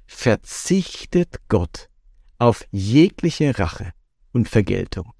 verzichtet 0.06 1.40
Gott 1.48 1.88
auf 2.38 2.66
jegliche 2.70 3.58
Rache 3.58 3.92
und 4.32 4.48
Vergeltung. 4.48 5.12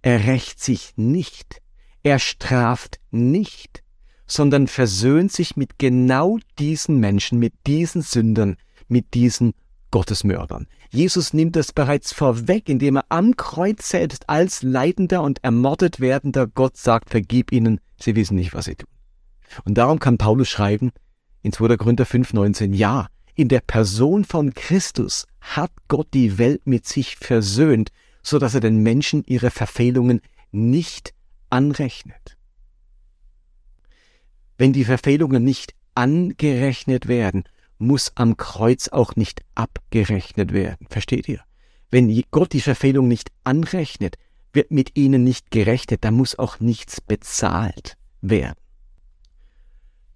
Er 0.00 0.26
rächt 0.26 0.60
sich 0.60 0.94
nicht, 0.96 1.60
er 2.02 2.18
straft 2.18 3.00
nicht, 3.10 3.82
sondern 4.26 4.66
versöhnt 4.66 5.32
sich 5.32 5.56
mit 5.56 5.78
genau 5.78 6.38
diesen 6.58 6.98
Menschen, 6.98 7.38
mit 7.38 7.52
diesen 7.66 8.00
Sündern, 8.00 8.56
mit 8.88 9.12
diesen 9.14 9.52
Gottesmördern. 9.90 10.66
Jesus 10.90 11.34
nimmt 11.34 11.56
das 11.56 11.72
bereits 11.72 12.12
vorweg, 12.12 12.68
indem 12.68 12.96
er 12.96 13.04
am 13.10 13.36
Kreuz 13.36 13.88
selbst 13.88 14.28
als 14.28 14.62
leidender 14.62 15.22
und 15.22 15.42
ermordet 15.44 16.00
werdender 16.00 16.46
Gott 16.46 16.76
sagt, 16.76 17.10
vergib 17.10 17.52
ihnen, 17.52 17.80
sie 18.00 18.16
wissen 18.16 18.36
nicht, 18.36 18.54
was 18.54 18.66
sie 18.66 18.76
tun. 18.76 18.93
Und 19.64 19.74
darum 19.74 19.98
kann 19.98 20.18
Paulus 20.18 20.48
schreiben 20.48 20.92
in 21.42 21.52
2. 21.52 21.76
Korinther 21.76 22.04
5,19, 22.04 22.74
ja, 22.74 23.08
in 23.34 23.48
der 23.48 23.60
Person 23.60 24.24
von 24.24 24.54
Christus 24.54 25.26
hat 25.40 25.72
Gott 25.88 26.08
die 26.14 26.38
Welt 26.38 26.66
mit 26.66 26.86
sich 26.86 27.16
versöhnt, 27.16 27.90
so 28.22 28.38
dass 28.38 28.54
er 28.54 28.60
den 28.60 28.82
Menschen 28.82 29.24
ihre 29.26 29.50
Verfehlungen 29.50 30.20
nicht 30.52 31.14
anrechnet. 31.50 32.36
Wenn 34.56 34.72
die 34.72 34.84
Verfehlungen 34.84 35.42
nicht 35.42 35.74
angerechnet 35.94 37.08
werden, 37.08 37.44
muss 37.78 38.12
am 38.14 38.36
Kreuz 38.36 38.88
auch 38.88 39.16
nicht 39.16 39.42
abgerechnet 39.54 40.52
werden. 40.52 40.86
Versteht 40.88 41.28
ihr? 41.28 41.40
Wenn 41.90 42.22
Gott 42.30 42.52
die 42.52 42.60
Verfehlung 42.60 43.08
nicht 43.08 43.30
anrechnet, 43.42 44.16
wird 44.52 44.70
mit 44.70 44.96
ihnen 44.96 45.24
nicht 45.24 45.50
gerechnet, 45.50 46.04
dann 46.04 46.14
muss 46.14 46.38
auch 46.38 46.60
nichts 46.60 47.00
bezahlt 47.00 47.96
werden. 48.20 48.63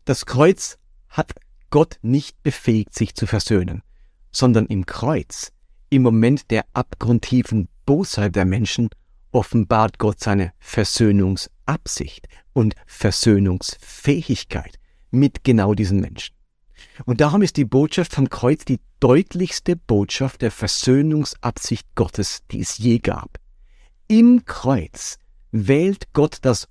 Das 0.08 0.24
Kreuz 0.24 0.78
hat 1.10 1.34
Gott 1.68 1.98
nicht 2.00 2.42
befähigt, 2.42 2.94
sich 2.94 3.14
zu 3.14 3.26
versöhnen, 3.26 3.82
sondern 4.32 4.64
im 4.64 4.86
Kreuz, 4.86 5.52
im 5.90 6.00
Moment 6.00 6.50
der 6.50 6.64
abgrundtiefen 6.72 7.68
Bosheit 7.84 8.34
der 8.34 8.46
Menschen, 8.46 8.88
offenbart 9.32 9.98
Gott 9.98 10.18
seine 10.18 10.54
Versöhnungsabsicht 10.60 12.26
und 12.54 12.74
Versöhnungsfähigkeit 12.86 14.78
mit 15.10 15.44
genau 15.44 15.74
diesen 15.74 16.00
Menschen. 16.00 16.34
Und 17.04 17.20
darum 17.20 17.42
ist 17.42 17.58
die 17.58 17.66
Botschaft 17.66 18.14
vom 18.14 18.30
Kreuz 18.30 18.64
die 18.64 18.80
deutlichste 19.00 19.76
Botschaft 19.76 20.40
der 20.40 20.52
Versöhnungsabsicht 20.52 21.86
Gottes, 21.96 22.38
die 22.50 22.60
es 22.60 22.78
je 22.78 22.98
gab. 22.98 23.38
Im 24.06 24.46
Kreuz 24.46 25.18
wählt 25.50 26.14
Gott 26.14 26.38
das 26.40 26.66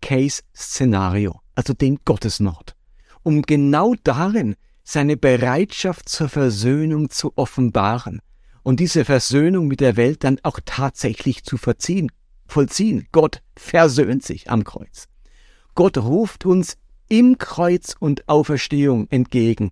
Worst-Case-Szenario, 0.00 1.40
also 1.54 1.72
den 1.74 1.98
Gottesmord, 2.04 2.74
um 3.22 3.42
genau 3.42 3.94
darin 4.04 4.56
seine 4.84 5.16
Bereitschaft 5.16 6.08
zur 6.08 6.28
Versöhnung 6.28 7.10
zu 7.10 7.32
offenbaren 7.36 8.20
und 8.62 8.80
diese 8.80 9.04
Versöhnung 9.04 9.68
mit 9.68 9.80
der 9.80 9.96
Welt 9.96 10.24
dann 10.24 10.38
auch 10.42 10.60
tatsächlich 10.64 11.44
zu 11.44 11.56
verziehen, 11.56 12.10
vollziehen. 12.46 13.06
Gott 13.12 13.42
versöhnt 13.56 14.24
sich 14.24 14.50
am 14.50 14.64
Kreuz. 14.64 15.08
Gott 15.74 15.98
ruft 15.98 16.46
uns 16.46 16.76
im 17.08 17.38
Kreuz 17.38 17.94
und 17.98 18.28
Auferstehung 18.28 19.08
entgegen. 19.10 19.70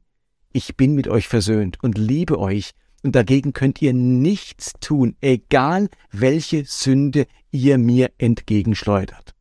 Ich 0.52 0.76
bin 0.76 0.95
mit 0.95 1.09
euch 1.09 1.28
versöhnt 1.28 1.78
und 1.83 1.99
liebe 1.99 2.38
euch, 2.38 2.73
und 3.02 3.14
dagegen 3.14 3.52
könnt 3.52 3.80
ihr 3.83 3.92
nichts 3.92 4.73
tun, 4.80 5.16
egal 5.21 5.88
welche 6.11 6.64
Sünde 6.64 7.26
ihr 7.52 7.78
mir 7.78 8.11
entgegenschleudert. 8.18 9.36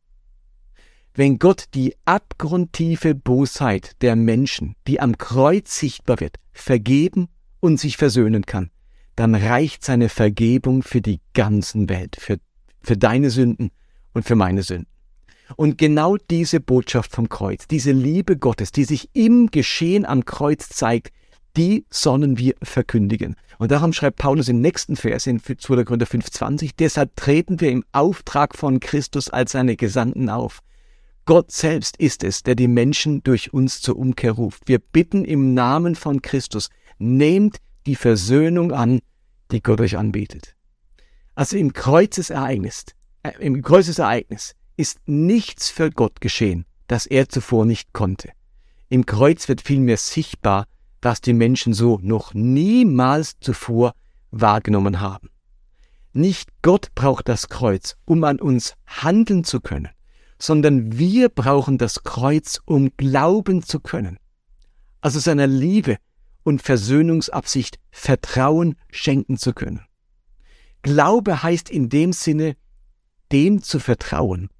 Wenn 1.18 1.38
Gott 1.38 1.64
die 1.72 1.94
abgrundtiefe 2.04 3.14
Bosheit 3.14 3.92
der 4.02 4.16
Menschen, 4.16 4.76
die 4.86 5.00
am 5.00 5.16
Kreuz 5.16 5.78
sichtbar 5.78 6.20
wird, 6.20 6.36
vergeben 6.52 7.28
und 7.58 7.80
sich 7.80 7.96
versöhnen 7.96 8.44
kann, 8.44 8.70
dann 9.14 9.34
reicht 9.34 9.82
seine 9.82 10.10
Vergebung 10.10 10.82
für 10.82 11.00
die 11.00 11.20
ganzen 11.32 11.88
Welt, 11.88 12.18
für, 12.20 12.36
für 12.82 12.98
deine 12.98 13.30
Sünden 13.30 13.70
und 14.12 14.26
für 14.26 14.34
meine 14.34 14.62
Sünden. 14.62 14.88
Und 15.56 15.78
genau 15.78 16.18
diese 16.18 16.60
Botschaft 16.60 17.12
vom 17.12 17.30
Kreuz, 17.30 17.66
diese 17.66 17.92
Liebe 17.92 18.36
Gottes, 18.36 18.70
die 18.70 18.84
sich 18.84 19.08
im 19.14 19.50
Geschehen 19.50 20.04
am 20.04 20.26
Kreuz 20.26 20.68
zeigt, 20.68 21.14
die 21.56 21.86
sollen 21.88 22.36
wir 22.36 22.56
verkündigen. 22.62 23.36
Und 23.56 23.70
darum 23.70 23.94
schreibt 23.94 24.18
Paulus 24.18 24.50
im 24.50 24.60
nächsten 24.60 24.96
Vers 24.96 25.26
in 25.26 25.42
2. 25.42 25.56
Korinther 25.84 26.06
5,20, 26.06 26.72
deshalb 26.78 27.16
treten 27.16 27.58
wir 27.62 27.70
im 27.70 27.84
Auftrag 27.92 28.54
von 28.54 28.80
Christus 28.80 29.30
als 29.30 29.52
seine 29.52 29.76
Gesandten 29.76 30.28
auf. 30.28 30.60
Gott 31.26 31.50
selbst 31.50 31.96
ist 31.96 32.22
es, 32.22 32.44
der 32.44 32.54
die 32.54 32.68
Menschen 32.68 33.22
durch 33.24 33.52
uns 33.52 33.80
zur 33.80 33.96
Umkehr 33.96 34.32
ruft. 34.32 34.62
Wir 34.66 34.78
bitten 34.78 35.24
im 35.24 35.54
Namen 35.54 35.96
von 35.96 36.22
Christus, 36.22 36.70
nehmt 36.98 37.58
die 37.84 37.96
Versöhnung 37.96 38.72
an, 38.72 39.00
die 39.50 39.60
Gott 39.60 39.80
euch 39.80 39.96
anbietet. 39.96 40.54
Also 41.34 41.56
im 41.56 41.72
Kreuzesereignis, 41.72 42.86
äh, 43.24 43.32
im 43.40 43.60
Kreuzesereignis 43.60 44.54
ist 44.76 45.00
nichts 45.06 45.68
für 45.68 45.90
Gott 45.90 46.20
geschehen, 46.20 46.64
das 46.86 47.06
er 47.06 47.28
zuvor 47.28 47.66
nicht 47.66 47.92
konnte. 47.92 48.30
Im 48.88 49.04
Kreuz 49.04 49.48
wird 49.48 49.60
vielmehr 49.60 49.96
sichtbar, 49.96 50.66
was 51.02 51.20
die 51.20 51.32
Menschen 51.32 51.74
so 51.74 51.98
noch 52.02 52.34
niemals 52.34 53.36
zuvor 53.40 53.94
wahrgenommen 54.30 55.00
haben. 55.00 55.30
Nicht 56.12 56.50
Gott 56.62 56.94
braucht 56.94 57.28
das 57.28 57.48
Kreuz, 57.48 57.96
um 58.04 58.22
an 58.22 58.40
uns 58.40 58.74
handeln 58.86 59.42
zu 59.42 59.60
können, 59.60 59.88
sondern 60.38 60.98
wir 60.98 61.28
brauchen 61.28 61.78
das 61.78 62.02
Kreuz, 62.02 62.60
um 62.64 62.90
glauben 62.96 63.62
zu 63.62 63.80
können. 63.80 64.18
Also 65.00 65.18
seiner 65.18 65.46
Liebe 65.46 65.96
und 66.42 66.62
Versöhnungsabsicht 66.62 67.78
Vertrauen 67.90 68.76
schenken 68.90 69.36
zu 69.36 69.52
können. 69.52 69.80
Glaube 70.82 71.42
heißt 71.42 71.70
in 71.70 71.88
dem 71.88 72.12
Sinne, 72.12 72.56
dem 73.32 73.62
zu 73.62 73.80
vertrauen, 73.80 74.50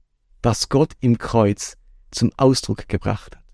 was 0.43 0.69
Gott 0.69 0.95
im 1.01 1.19
Kreuz 1.19 1.77
zum 2.11 2.33
Ausdruck 2.37 2.89
gebracht 2.89 3.37
hat. 3.37 3.45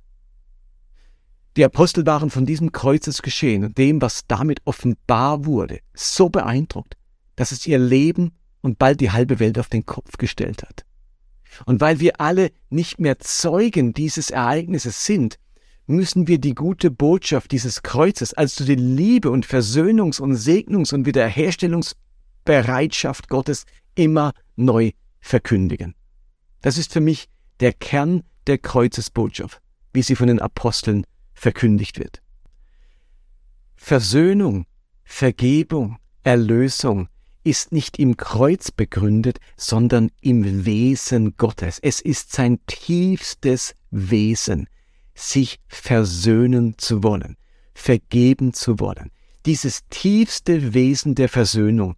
Die 1.57 1.65
Apostel 1.65 2.07
waren 2.07 2.31
von 2.31 2.47
diesem 2.47 2.73
Kreuzesgeschehen 2.73 3.65
und 3.65 3.77
dem, 3.77 4.01
was 4.01 4.27
damit 4.27 4.63
offenbar 4.65 5.45
wurde, 5.45 5.81
so 5.93 6.31
beeindruckt, 6.31 6.97
dass 7.37 7.53
es 7.53 7.67
ihr 7.67 7.79
Leben 7.79 8.33
und 8.63 8.79
bald 8.79 9.01
die 9.01 9.11
halbe 9.11 9.39
Welt 9.39 9.59
auf 9.59 9.69
den 9.69 9.85
Kopf 9.85 10.17
gestellt 10.17 10.63
hat. 10.63 10.87
Und 11.67 11.81
weil 11.81 12.01
wir 12.01 12.21
alle 12.21 12.51
nicht 12.71 12.99
mehr 12.99 13.19
Zeugen 13.19 13.93
dieses 13.93 14.31
Ereignisses 14.31 15.05
sind, 15.05 15.39
müssen 15.87 16.27
wir 16.29 16.39
die 16.39 16.55
gute 16.55 16.91
Botschaft 16.91 17.53
dieses 17.53 17.83
Kreuzes, 17.83 18.33
also 18.35 18.65
die 18.65 18.75
Liebe 18.75 19.31
und 19.31 19.47
Versöhnungs- 19.47 20.21
und 20.21 20.35
Segnungs- 20.35 20.93
und 20.95 21.07
Wiederherstellungsbereitschaft 21.07 23.29
Gottes 23.29 23.65
immer 23.95 24.33
neu 24.57 24.91
verkündigen. 25.21 25.95
Das 26.61 26.77
ist 26.79 26.93
für 26.93 27.01
mich 27.01 27.29
der 27.61 27.73
Kern 27.73 28.25
der 28.47 28.59
Kreuzesbotschaft, 28.59 29.61
wie 29.93 30.03
sie 30.03 30.17
von 30.17 30.27
den 30.29 30.41
Aposteln 30.41 31.05
verkündigt 31.35 31.99
wird. 31.99 32.23
Versöhnung, 33.77 34.67
Vergebung, 35.05 35.99
Erlösung 36.23 37.09
ist 37.45 37.73
nicht 37.73 37.99
im 37.99 38.17
Kreuz 38.17 38.71
begründet, 38.71 39.39
sondern 39.57 40.11
im 40.21 40.65
Wesen 40.65 41.37
Gottes. 41.37 41.79
Es 41.83 42.01
ist 42.01 42.33
sein 42.33 42.59
tiefstes 42.67 43.75
Wesen, 43.91 44.69
sich 45.15 45.61
versöhnen 45.69 46.77
zu 46.79 47.03
wollen, 47.03 47.37
vergeben 47.75 48.53
zu 48.53 48.81
wollen. 48.81 49.11
Dieses 49.45 49.83
tiefste 49.91 50.73
Wesen 50.73 51.15
der 51.15 51.29
Versöhnung 51.29 51.97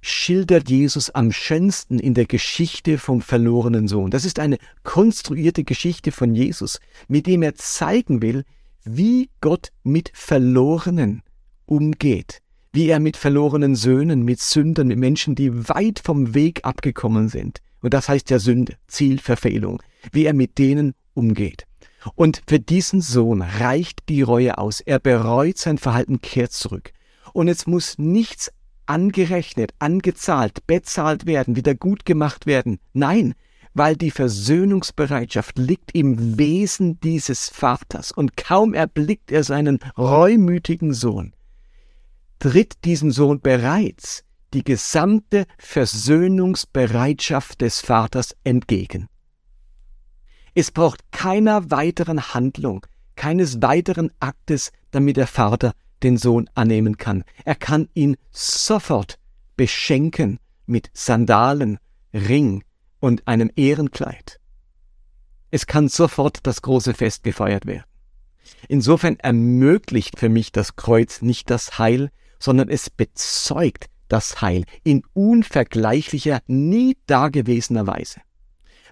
schildert 0.00 0.70
Jesus 0.70 1.10
am 1.10 1.32
schönsten 1.32 1.98
in 1.98 2.14
der 2.14 2.26
Geschichte 2.26 2.96
vom 2.96 3.20
verlorenen 3.20 3.88
Sohn. 3.88 4.10
Das 4.10 4.24
ist 4.24 4.38
eine 4.38 4.58
konstruierte 4.82 5.64
Geschichte 5.64 6.12
von 6.12 6.34
Jesus, 6.34 6.80
mit 7.08 7.26
dem 7.26 7.42
er 7.42 7.54
zeigen 7.56 8.22
will, 8.22 8.44
wie 8.84 9.30
Gott 9.40 9.72
mit 9.82 10.12
Verlorenen 10.14 11.22
umgeht, 11.66 12.40
wie 12.76 12.90
er 12.90 13.00
mit 13.00 13.16
verlorenen 13.16 13.74
Söhnen, 13.74 14.22
mit 14.22 14.38
Sündern, 14.38 14.88
mit 14.88 14.98
Menschen, 14.98 15.34
die 15.34 15.66
weit 15.70 15.98
vom 15.98 16.34
Weg 16.34 16.60
abgekommen 16.62 17.30
sind. 17.30 17.62
Und 17.80 17.94
das 17.94 18.10
heißt 18.10 18.28
ja 18.28 18.38
Sünde, 18.38 18.76
Zielverfehlung, 18.86 19.82
wie 20.12 20.26
er 20.26 20.34
mit 20.34 20.58
denen 20.58 20.92
umgeht. 21.14 21.64
Und 22.16 22.42
für 22.46 22.60
diesen 22.60 23.00
Sohn 23.00 23.40
reicht 23.40 24.10
die 24.10 24.20
Reue 24.20 24.58
aus. 24.58 24.82
Er 24.82 24.98
bereut 24.98 25.56
sein 25.56 25.78
Verhalten, 25.78 26.20
kehrt 26.20 26.52
zurück. 26.52 26.92
Und 27.32 27.48
es 27.48 27.66
muss 27.66 27.96
nichts 27.96 28.52
angerechnet, 28.84 29.72
angezahlt, 29.78 30.66
bezahlt 30.66 31.24
werden, 31.24 31.56
wieder 31.56 31.74
gut 31.74 32.04
gemacht 32.04 32.44
werden. 32.44 32.78
Nein, 32.92 33.32
weil 33.72 33.96
die 33.96 34.10
Versöhnungsbereitschaft 34.10 35.58
liegt 35.58 35.94
im 35.94 36.38
Wesen 36.38 37.00
dieses 37.00 37.48
Vaters 37.48 38.12
und 38.12 38.36
kaum 38.36 38.74
erblickt 38.74 39.32
er 39.32 39.44
seinen 39.44 39.78
reumütigen 39.96 40.92
Sohn, 40.92 41.32
tritt 42.38 42.84
diesem 42.84 43.10
Sohn 43.10 43.40
bereits 43.40 44.22
die 44.54 44.62
gesamte 44.64 45.46
Versöhnungsbereitschaft 45.58 47.60
des 47.60 47.80
Vaters 47.80 48.34
entgegen. 48.44 49.08
Es 50.54 50.70
braucht 50.70 51.12
keiner 51.12 51.70
weiteren 51.70 52.32
Handlung, 52.32 52.86
keines 53.16 53.60
weiteren 53.60 54.10
Aktes, 54.20 54.72
damit 54.90 55.18
der 55.18 55.26
Vater 55.26 55.74
den 56.02 56.16
Sohn 56.16 56.48
annehmen 56.54 56.96
kann. 56.96 57.24
Er 57.44 57.54
kann 57.54 57.90
ihn 57.94 58.16
sofort 58.30 59.18
beschenken 59.56 60.38
mit 60.66 60.90
Sandalen, 60.94 61.78
Ring 62.12 62.64
und 63.00 63.26
einem 63.28 63.50
Ehrenkleid. 63.56 64.40
Es 65.50 65.66
kann 65.66 65.88
sofort 65.88 66.46
das 66.46 66.62
große 66.62 66.94
Fest 66.94 67.22
gefeiert 67.22 67.66
werden. 67.66 67.84
Insofern 68.68 69.16
ermöglicht 69.16 70.18
für 70.18 70.28
mich 70.28 70.52
das 70.52 70.76
Kreuz 70.76 71.22
nicht 71.22 71.50
das 71.50 71.78
Heil, 71.78 72.10
sondern 72.38 72.68
es 72.68 72.90
bezeugt 72.90 73.86
das 74.08 74.40
Heil 74.40 74.64
in 74.84 75.02
unvergleichlicher, 75.14 76.40
nie 76.46 76.96
dagewesener 77.06 77.86
Weise 77.86 78.20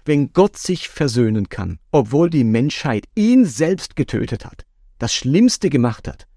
wenn 0.05 0.31
Gott 0.33 0.57
sich 0.57 0.87
versöhnen 0.87 1.49
kann, 1.49 1.79
obwohl 1.91 2.29
die 2.29 2.43
Menschheit 2.43 3.05
ihn 3.15 3.45
selbst 3.45 3.95
getötet 3.95 4.45
hat, 4.45 4.65
das 4.99 5.13
Schlimmste 5.13 5.69
gemacht 5.69 6.07
hat, 6.07 6.27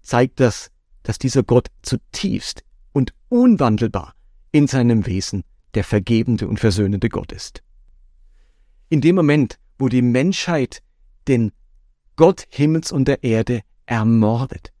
zeigt 0.00 0.40
das, 0.40 0.70
dass 1.02 1.18
dieser 1.18 1.42
Gott 1.42 1.68
zutiefst 1.82 2.62
und 2.92 3.12
unwandelbar 3.28 4.14
in 4.52 4.68
seinem 4.68 5.06
Wesen 5.06 5.42
der 5.74 5.82
vergebende 5.82 6.46
und 6.46 6.60
versöhnende 6.60 7.08
Gott 7.08 7.32
ist. 7.32 7.62
In 8.88 9.00
dem 9.00 9.16
Moment, 9.16 9.58
wo 9.76 9.88
die 9.88 10.02
Menschheit 10.02 10.82
den 11.26 11.50
Gott 12.14 12.46
Himmels 12.48 12.92
und 12.92 13.08
der 13.08 13.24
Erde 13.24 13.62
ermordet, 13.86 14.72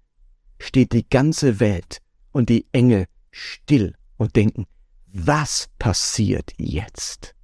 steht 0.58 0.92
die 0.92 1.08
ganze 1.08 1.60
Welt 1.60 1.98
und 2.32 2.48
die 2.48 2.66
Engel 2.72 3.06
still 3.30 3.94
und 4.16 4.36
denken, 4.36 4.66
was 5.06 5.68
passiert 5.78 6.52
jetzt? 6.56 7.34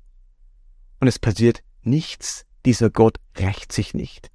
Und 0.98 1.08
es 1.08 1.18
passiert 1.18 1.62
nichts. 1.82 2.44
Dieser 2.64 2.90
Gott 2.90 3.18
rächt 3.36 3.72
sich 3.72 3.94
nicht. 3.94 4.30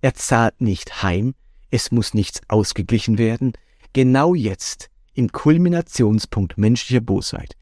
Er 0.00 0.14
zahlt 0.14 0.60
nicht 0.60 1.02
heim. 1.02 1.34
Es 1.70 1.90
muss 1.92 2.12
nichts 2.12 2.40
ausgeglichen 2.48 3.18
werden. 3.18 3.52
Genau 3.92 4.34
jetzt, 4.34 4.90
im 5.14 5.30
Kulminationspunkt 5.30 6.58
menschlicher 6.58 7.00
Bosheit, 7.00 7.56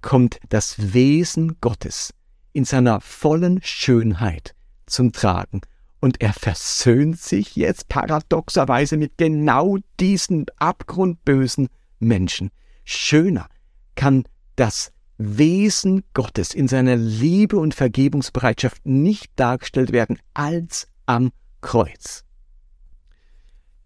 kommt 0.00 0.38
das 0.48 0.94
Wesen 0.94 1.58
Gottes 1.60 2.14
in 2.52 2.64
seiner 2.64 3.00
vollen 3.00 3.60
Schönheit 3.62 4.54
zum 4.86 5.12
Tragen 5.12 5.60
und 6.02 6.20
er 6.20 6.32
versöhnt 6.32 7.20
sich 7.20 7.54
jetzt 7.54 7.88
paradoxerweise 7.88 8.96
mit 8.96 9.16
genau 9.18 9.78
diesen 10.00 10.46
abgrundbösen 10.56 11.68
Menschen. 12.00 12.50
Schöner 12.84 13.48
kann 13.94 14.24
das 14.56 14.90
Wesen 15.16 16.02
Gottes 16.12 16.54
in 16.54 16.66
seiner 16.66 16.96
Liebe 16.96 17.56
und 17.56 17.74
Vergebungsbereitschaft 17.74 18.84
nicht 18.84 19.30
dargestellt 19.36 19.92
werden 19.92 20.18
als 20.34 20.88
am 21.06 21.30
Kreuz. 21.60 22.24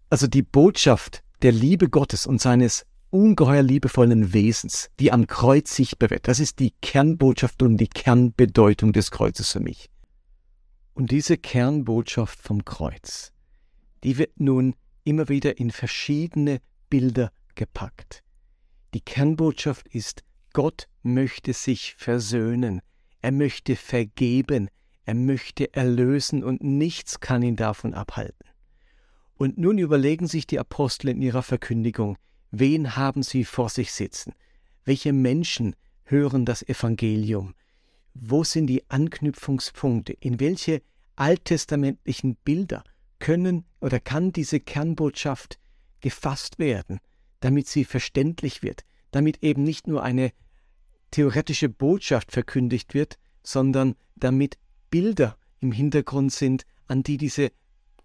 Also 0.09 0.25
die 0.25 0.41
Botschaft 0.41 1.23
der 1.43 1.51
Liebe 1.51 1.87
Gottes 1.87 2.25
und 2.25 2.41
seines 2.41 2.87
ungeheuer 3.11 3.61
liebevollen 3.61 4.33
Wesens, 4.33 4.89
die 4.99 5.11
am 5.11 5.27
Kreuz 5.27 5.75
sichtbar 5.75 6.09
wird, 6.09 6.27
das 6.27 6.39
ist 6.39 6.57
die 6.57 6.73
Kernbotschaft 6.81 7.61
und 7.61 7.77
die 7.77 7.87
Kernbedeutung 7.87 8.91
des 8.91 9.11
Kreuzes 9.11 9.51
für 9.51 9.59
mich. 9.59 9.91
Und 10.97 11.11
diese 11.11 11.37
Kernbotschaft 11.37 12.41
vom 12.41 12.65
Kreuz, 12.65 13.31
die 14.03 14.17
wird 14.17 14.39
nun 14.39 14.73
immer 15.03 15.29
wieder 15.29 15.59
in 15.59 15.69
verschiedene 15.69 16.57
Bilder 16.89 17.31
gepackt. 17.53 18.23
Die 18.95 19.01
Kernbotschaft 19.01 19.87
ist, 19.89 20.23
Gott 20.53 20.87
möchte 21.03 21.53
sich 21.53 21.93
versöhnen, 21.99 22.81
er 23.21 23.31
möchte 23.31 23.75
vergeben, 23.75 24.69
er 25.05 25.13
möchte 25.13 25.71
erlösen 25.75 26.43
und 26.43 26.63
nichts 26.63 27.19
kann 27.19 27.43
ihn 27.43 27.57
davon 27.57 27.93
abhalten. 27.93 28.49
Und 29.35 29.59
nun 29.59 29.77
überlegen 29.77 30.25
sich 30.25 30.47
die 30.47 30.57
Apostel 30.57 31.09
in 31.09 31.21
ihrer 31.21 31.43
Verkündigung, 31.43 32.17
wen 32.49 32.95
haben 32.95 33.21
sie 33.21 33.45
vor 33.45 33.69
sich 33.69 33.91
sitzen? 33.91 34.33
Welche 34.83 35.13
Menschen 35.13 35.75
hören 36.05 36.43
das 36.43 36.67
Evangelium? 36.67 37.53
Wo 38.19 38.43
sind 38.43 38.67
die 38.67 38.89
Anknüpfungspunkte? 38.89 40.13
In 40.13 40.39
welche 40.39 40.81
alttestamentlichen 41.15 42.35
Bilder 42.35 42.83
können 43.19 43.65
oder 43.79 43.99
kann 43.99 44.31
diese 44.31 44.59
Kernbotschaft 44.59 45.59
gefasst 46.01 46.59
werden, 46.59 46.99
damit 47.39 47.67
sie 47.67 47.85
verständlich 47.85 48.63
wird, 48.63 48.83
damit 49.11 49.43
eben 49.43 49.63
nicht 49.63 49.87
nur 49.87 50.03
eine 50.03 50.31
theoretische 51.11 51.69
Botschaft 51.69 52.31
verkündigt 52.31 52.93
wird, 52.93 53.17
sondern 53.43 53.95
damit 54.15 54.57
Bilder 54.89 55.37
im 55.59 55.71
Hintergrund 55.71 56.31
sind, 56.31 56.65
an 56.87 57.03
die 57.03 57.17
diese 57.17 57.51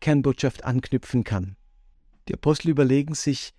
Kernbotschaft 0.00 0.64
anknüpfen 0.64 1.24
kann. 1.24 1.56
Die 2.28 2.34
Apostel 2.34 2.70
überlegen 2.70 3.14
sich, 3.14 3.52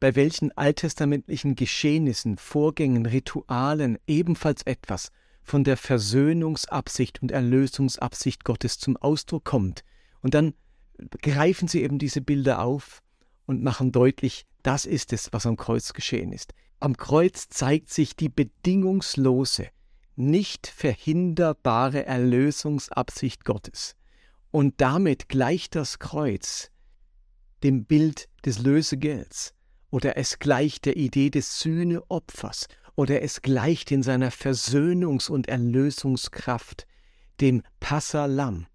bei 0.00 0.14
welchen 0.14 0.56
alttestamentlichen 0.56 1.54
Geschehnissen, 1.54 2.38
Vorgängen, 2.38 3.06
Ritualen 3.06 3.98
ebenfalls 4.06 4.62
etwas 4.62 5.10
von 5.48 5.64
der 5.64 5.76
Versöhnungsabsicht 5.76 7.22
und 7.22 7.30
Erlösungsabsicht 7.30 8.44
Gottes 8.44 8.78
zum 8.78 8.96
Ausdruck 8.96 9.44
kommt. 9.44 9.84
Und 10.20 10.34
dann 10.34 10.54
greifen 11.22 11.68
sie 11.68 11.82
eben 11.82 11.98
diese 11.98 12.20
Bilder 12.20 12.62
auf 12.62 13.02
und 13.46 13.62
machen 13.62 13.92
deutlich, 13.92 14.46
das 14.62 14.84
ist 14.84 15.12
es, 15.12 15.32
was 15.32 15.46
am 15.46 15.56
Kreuz 15.56 15.92
geschehen 15.92 16.32
ist. 16.32 16.52
Am 16.80 16.96
Kreuz 16.96 17.48
zeigt 17.48 17.90
sich 17.90 18.14
die 18.14 18.28
bedingungslose, 18.28 19.68
nicht 20.16 20.66
verhinderbare 20.66 22.04
Erlösungsabsicht 22.04 23.44
Gottes. 23.44 23.96
Und 24.50 24.80
damit 24.80 25.28
gleicht 25.28 25.74
das 25.74 25.98
Kreuz 25.98 26.70
dem 27.62 27.84
Bild 27.84 28.28
des 28.44 28.58
Lösegelds 28.58 29.54
oder 29.90 30.16
es 30.16 30.38
gleicht 30.38 30.84
der 30.84 30.96
Idee 30.96 31.30
des 31.30 31.60
Sühneopfers 31.60 32.68
oder 32.98 33.22
es 33.22 33.42
gleicht 33.42 33.92
in 33.92 34.02
seiner 34.02 34.32
Versöhnungs- 34.32 35.30
und 35.30 35.46
Erlösungskraft 35.46 36.84
dem 37.40 37.62
Passalam. 37.78 38.66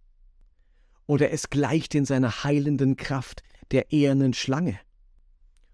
oder 1.07 1.31
es 1.31 1.49
gleicht 1.49 1.93
in 1.93 2.05
seiner 2.05 2.45
heilenden 2.45 2.95
Kraft 2.95 3.43
der 3.71 3.91
ehernen 3.91 4.33
Schlange, 4.33 4.79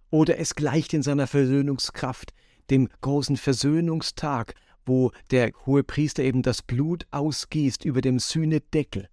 oder 0.10 0.40
es 0.40 0.56
gleicht 0.56 0.96
in 0.96 1.04
seiner 1.04 1.28
Versöhnungskraft 1.28 2.34
dem 2.72 2.90
großen 3.02 3.38
Versöhnungstag, 3.38 4.56
wo 4.84 5.12
der 5.30 5.52
hohe 5.68 5.84
Priester 5.84 6.24
eben 6.24 6.42
das 6.42 6.64
Blut 6.64 7.06
ausgießt 7.12 7.86
über 7.86 8.02
dem 8.02 8.18
Sühnedeckel. 8.18 9.10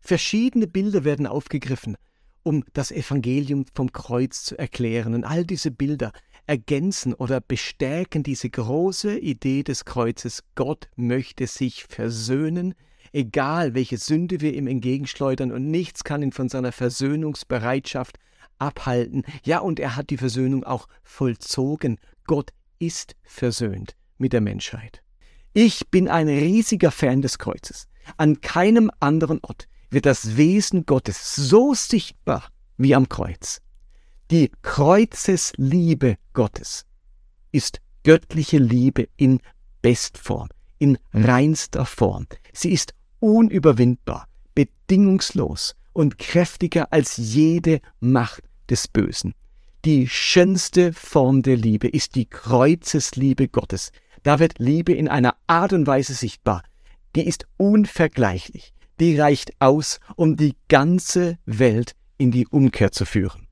Verschiedene 0.00 0.66
Bilder 0.66 1.04
werden 1.04 1.28
aufgegriffen, 1.28 1.96
um 2.42 2.64
das 2.72 2.90
Evangelium 2.90 3.66
vom 3.74 3.92
Kreuz 3.92 4.42
zu 4.42 4.58
erklären. 4.58 5.14
Und 5.14 5.22
all 5.22 5.44
diese 5.44 5.70
Bilder 5.70 6.12
ergänzen 6.48 7.14
oder 7.14 7.40
bestärken 7.40 8.22
diese 8.22 8.50
große 8.50 9.18
Idee 9.18 9.62
des 9.62 9.84
Kreuzes. 9.84 10.42
Gott 10.54 10.88
möchte 10.96 11.46
sich 11.46 11.84
versöhnen, 11.84 12.74
egal 13.12 13.74
welche 13.74 13.98
Sünde 13.98 14.40
wir 14.40 14.54
ihm 14.54 14.66
entgegenschleudern, 14.66 15.52
und 15.52 15.70
nichts 15.70 16.04
kann 16.04 16.22
ihn 16.22 16.32
von 16.32 16.48
seiner 16.48 16.72
Versöhnungsbereitschaft 16.72 18.18
abhalten. 18.58 19.24
Ja, 19.44 19.60
und 19.60 19.78
er 19.78 19.94
hat 19.94 20.10
die 20.10 20.16
Versöhnung 20.16 20.64
auch 20.64 20.88
vollzogen. 21.02 21.98
Gott 22.26 22.50
ist 22.78 23.14
versöhnt 23.22 23.94
mit 24.16 24.32
der 24.32 24.40
Menschheit. 24.40 25.02
Ich 25.52 25.88
bin 25.90 26.08
ein 26.08 26.28
riesiger 26.28 26.90
Fan 26.90 27.20
des 27.22 27.38
Kreuzes. 27.38 27.88
An 28.16 28.40
keinem 28.40 28.90
anderen 29.00 29.40
Ort 29.42 29.68
wird 29.90 30.06
das 30.06 30.36
Wesen 30.36 30.86
Gottes 30.86 31.34
so 31.34 31.74
sichtbar 31.74 32.48
wie 32.78 32.94
am 32.94 33.08
Kreuz. 33.08 33.60
Die 34.30 34.50
Kreuzesliebe 34.62 36.16
Gottes 36.32 36.84
ist 37.50 37.80
göttliche 38.04 38.58
Liebe 38.58 39.08
in 39.16 39.40
Bestform, 39.82 40.48
in 40.78 40.98
reinster 41.12 41.86
Form. 41.86 42.26
Sie 42.52 42.72
ist 42.72 42.94
unüberwindbar, 43.20 44.28
bedingungslos 44.54 45.74
und 45.92 46.18
kräftiger 46.18 46.92
als 46.92 47.16
jede 47.16 47.80
Macht 48.00 48.42
des 48.68 48.88
Bösen. 48.88 49.34
Die 49.84 50.08
schönste 50.08 50.92
Form 50.92 51.42
der 51.42 51.56
Liebe 51.56 51.88
ist 51.88 52.14
die 52.14 52.26
Kreuzesliebe 52.26 53.48
Gottes. 53.48 53.92
Da 54.22 54.38
wird 54.38 54.58
Liebe 54.58 54.92
in 54.92 55.08
einer 55.08 55.36
Art 55.46 55.72
und 55.72 55.86
Weise 55.86 56.14
sichtbar, 56.14 56.62
die 57.16 57.26
ist 57.26 57.46
unvergleichlich 57.56 58.74
die 59.00 59.18
reicht 59.18 59.52
aus, 59.60 60.00
um 60.16 60.36
die 60.36 60.56
ganze 60.68 61.38
Welt 61.46 61.94
in 62.16 62.30
die 62.30 62.46
Umkehr 62.46 62.92
zu 62.92 63.04
führen. 63.04 63.47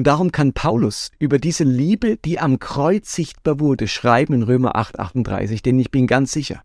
Und 0.00 0.06
darum 0.06 0.32
kann 0.32 0.54
Paulus 0.54 1.10
über 1.18 1.38
diese 1.38 1.64
Liebe, 1.64 2.16
die 2.16 2.38
am 2.38 2.58
Kreuz 2.58 3.12
sichtbar 3.12 3.60
wurde, 3.60 3.86
schreiben 3.86 4.32
in 4.32 4.42
Römer 4.42 4.74
8, 4.74 4.98
38, 4.98 5.60
denn 5.60 5.78
ich 5.78 5.90
bin 5.90 6.06
ganz 6.06 6.32
sicher, 6.32 6.62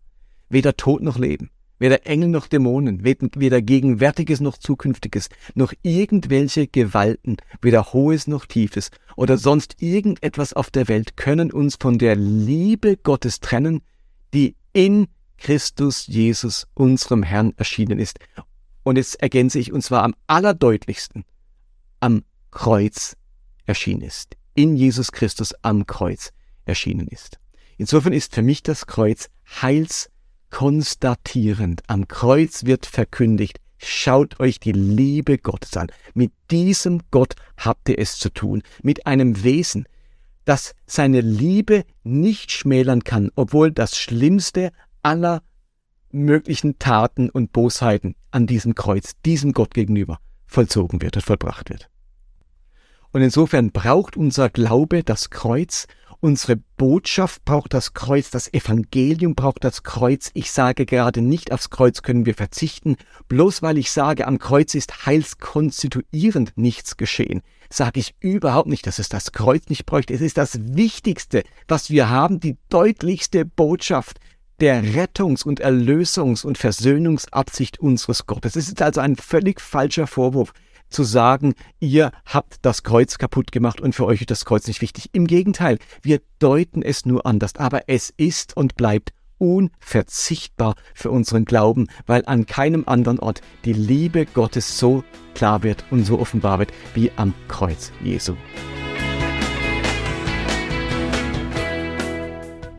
weder 0.48 0.78
Tod 0.78 1.02
noch 1.02 1.18
Leben, 1.18 1.50
weder 1.78 2.06
Engel 2.06 2.30
noch 2.30 2.46
Dämonen, 2.46 3.04
weder 3.04 3.60
Gegenwärtiges 3.60 4.40
noch 4.40 4.56
Zukünftiges, 4.56 5.28
noch 5.54 5.74
irgendwelche 5.82 6.66
Gewalten, 6.66 7.36
weder 7.60 7.92
Hohes 7.92 8.26
noch 8.26 8.46
Tiefes 8.46 8.90
oder 9.16 9.36
sonst 9.36 9.82
irgendetwas 9.82 10.54
auf 10.54 10.70
der 10.70 10.88
Welt 10.88 11.18
können 11.18 11.52
uns 11.52 11.76
von 11.78 11.98
der 11.98 12.16
Liebe 12.16 12.96
Gottes 12.96 13.40
trennen, 13.40 13.82
die 14.32 14.56
in 14.72 15.08
Christus 15.36 16.06
Jesus, 16.06 16.68
unserem 16.72 17.22
Herrn, 17.22 17.52
erschienen 17.58 17.98
ist. 17.98 18.18
Und 18.82 18.96
jetzt 18.96 19.20
ergänze 19.20 19.58
ich, 19.58 19.74
und 19.74 19.82
zwar 19.82 20.04
am 20.04 20.14
allerdeutlichsten, 20.26 21.26
am 22.00 22.22
Kreuz 22.50 23.14
erschienen 23.66 24.02
ist. 24.02 24.36
In 24.54 24.76
Jesus 24.76 25.10
Christus 25.12 25.54
am 25.62 25.86
Kreuz 25.86 26.32
erschienen 26.64 27.06
ist. 27.08 27.38
Insofern 27.76 28.14
ist 28.14 28.34
für 28.34 28.42
mich 28.42 28.62
das 28.62 28.86
Kreuz 28.86 29.28
heilskonstatierend. 29.60 31.82
Am 31.86 32.08
Kreuz 32.08 32.64
wird 32.64 32.86
verkündigt, 32.86 33.60
schaut 33.78 34.40
euch 34.40 34.58
die 34.60 34.72
Liebe 34.72 35.36
Gottes 35.36 35.76
an. 35.76 35.88
Mit 36.14 36.32
diesem 36.50 37.02
Gott 37.10 37.34
habt 37.58 37.90
ihr 37.90 37.98
es 37.98 38.18
zu 38.18 38.30
tun, 38.30 38.62
mit 38.82 39.06
einem 39.06 39.42
Wesen, 39.42 39.86
das 40.46 40.74
seine 40.86 41.20
Liebe 41.20 41.84
nicht 42.02 42.50
schmälern 42.52 43.04
kann, 43.04 43.30
obwohl 43.34 43.72
das 43.72 43.98
Schlimmste 43.98 44.72
aller 45.02 45.42
möglichen 46.10 46.78
Taten 46.78 47.28
und 47.28 47.52
Bosheiten 47.52 48.14
an 48.30 48.46
diesem 48.46 48.74
Kreuz, 48.74 49.12
diesem 49.24 49.52
Gott 49.52 49.74
gegenüber, 49.74 50.18
vollzogen 50.46 51.02
wird 51.02 51.16
und 51.16 51.22
vollbracht 51.22 51.68
wird. 51.68 51.90
Und 53.16 53.22
insofern 53.22 53.70
braucht 53.70 54.18
unser 54.18 54.50
Glaube 54.50 55.02
das 55.02 55.30
Kreuz, 55.30 55.86
unsere 56.20 56.56
Botschaft 56.56 57.46
braucht 57.46 57.72
das 57.72 57.94
Kreuz, 57.94 58.28
das 58.28 58.52
Evangelium 58.52 59.34
braucht 59.34 59.64
das 59.64 59.82
Kreuz. 59.82 60.30
Ich 60.34 60.52
sage 60.52 60.84
gerade 60.84 61.22
nicht, 61.22 61.50
aufs 61.50 61.70
Kreuz 61.70 62.02
können 62.02 62.26
wir 62.26 62.34
verzichten, 62.34 62.96
bloß 63.28 63.62
weil 63.62 63.78
ich 63.78 63.90
sage, 63.90 64.26
am 64.26 64.38
Kreuz 64.38 64.74
ist 64.74 65.06
heilskonstituierend 65.06 66.52
nichts 66.56 66.98
geschehen, 66.98 67.40
sage 67.70 68.00
ich 68.00 68.14
überhaupt 68.20 68.68
nicht, 68.68 68.86
dass 68.86 68.98
es 68.98 69.08
das 69.08 69.32
Kreuz 69.32 69.70
nicht 69.70 69.86
bräuchte. 69.86 70.12
Es 70.12 70.20
ist 70.20 70.36
das 70.36 70.58
Wichtigste, 70.76 71.42
was 71.68 71.88
wir 71.88 72.10
haben, 72.10 72.38
die 72.38 72.58
deutlichste 72.68 73.46
Botschaft, 73.46 74.20
der 74.60 74.82
Rettungs- 74.82 75.42
und 75.42 75.64
Erlösungs- 75.64 76.44
und 76.44 76.58
Versöhnungsabsicht 76.58 77.80
unseres 77.80 78.26
Gottes. 78.26 78.56
Es 78.56 78.68
ist 78.68 78.82
also 78.82 79.00
ein 79.00 79.16
völlig 79.16 79.62
falscher 79.62 80.06
Vorwurf 80.06 80.52
zu 80.88 81.04
sagen, 81.04 81.54
ihr 81.80 82.12
habt 82.24 82.58
das 82.62 82.82
Kreuz 82.82 83.18
kaputt 83.18 83.52
gemacht 83.52 83.80
und 83.80 83.94
für 83.94 84.06
euch 84.06 84.20
ist 84.20 84.30
das 84.30 84.44
Kreuz 84.44 84.66
nicht 84.66 84.80
wichtig. 84.80 85.10
Im 85.12 85.26
Gegenteil, 85.26 85.78
wir 86.02 86.20
deuten 86.38 86.82
es 86.82 87.06
nur 87.06 87.26
anders, 87.26 87.56
aber 87.56 87.88
es 87.88 88.12
ist 88.16 88.56
und 88.56 88.76
bleibt 88.76 89.12
unverzichtbar 89.38 90.74
für 90.94 91.10
unseren 91.10 91.44
Glauben, 91.44 91.88
weil 92.06 92.22
an 92.26 92.46
keinem 92.46 92.84
anderen 92.86 93.18
Ort 93.18 93.42
die 93.64 93.72
Liebe 93.72 94.26
Gottes 94.26 94.78
so 94.78 95.04
klar 95.34 95.62
wird 95.62 95.84
und 95.90 96.04
so 96.04 96.18
offenbar 96.18 96.58
wird 96.58 96.72
wie 96.94 97.10
am 97.16 97.34
Kreuz 97.48 97.92
Jesu. 98.02 98.34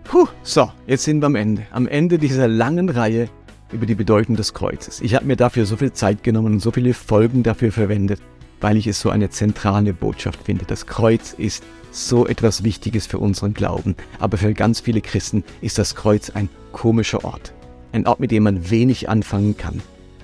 Puh, 0.04 0.28
so, 0.42 0.72
jetzt 0.88 1.04
sind 1.04 1.22
wir 1.22 1.28
am 1.28 1.36
Ende. 1.36 1.68
Am 1.72 1.88
Ende 1.88 2.18
dieser 2.18 2.48
langen 2.48 2.90
Reihe 2.90 3.30
über 3.72 3.86
die 3.86 3.96
Bedeutung 3.96 4.36
des 4.36 4.54
Kreuzes. 4.54 5.02
Ich 5.02 5.16
habe 5.16 5.26
mir 5.26 5.36
dafür 5.36 5.66
so 5.66 5.78
viel 5.78 5.92
Zeit 5.94 6.24
genommen 6.24 6.54
und 6.54 6.60
so 6.60 6.72
viele 6.72 6.94
Folgen 6.94 7.44
dafür 7.44 7.72
verwendet, 7.72 8.22
weil 8.62 8.78
ich 8.78 8.88
es 8.88 9.00
so 9.00 9.10
eine 9.10 9.30
zentrale 9.30 9.94
Botschaft 9.94 10.44
finde. 10.44 10.66
Das 10.66 10.86
Kreuz 10.86 11.34
ist 11.34 11.64
so 11.92 12.28
etwas 12.28 12.64
Wichtiges 12.64 13.08
für 13.08 13.20
unseren 13.20 13.54
Glauben. 13.54 13.96
Aber 14.20 14.38
für 14.38 14.54
ganz 14.54 14.80
viele 14.80 15.02
Christen 15.02 15.44
ist 15.62 15.78
das 15.78 15.96
Kreuz 15.96 16.30
ein 16.30 16.50
komischer 16.72 17.24
Ort. 17.24 17.54
Ein 17.92 18.08
Ort, 18.08 18.20
mit 18.20 18.32
dem 18.32 18.44
man 18.44 18.70
wenig 18.70 19.10
anfangen 19.10 19.58
kann. 19.58 19.82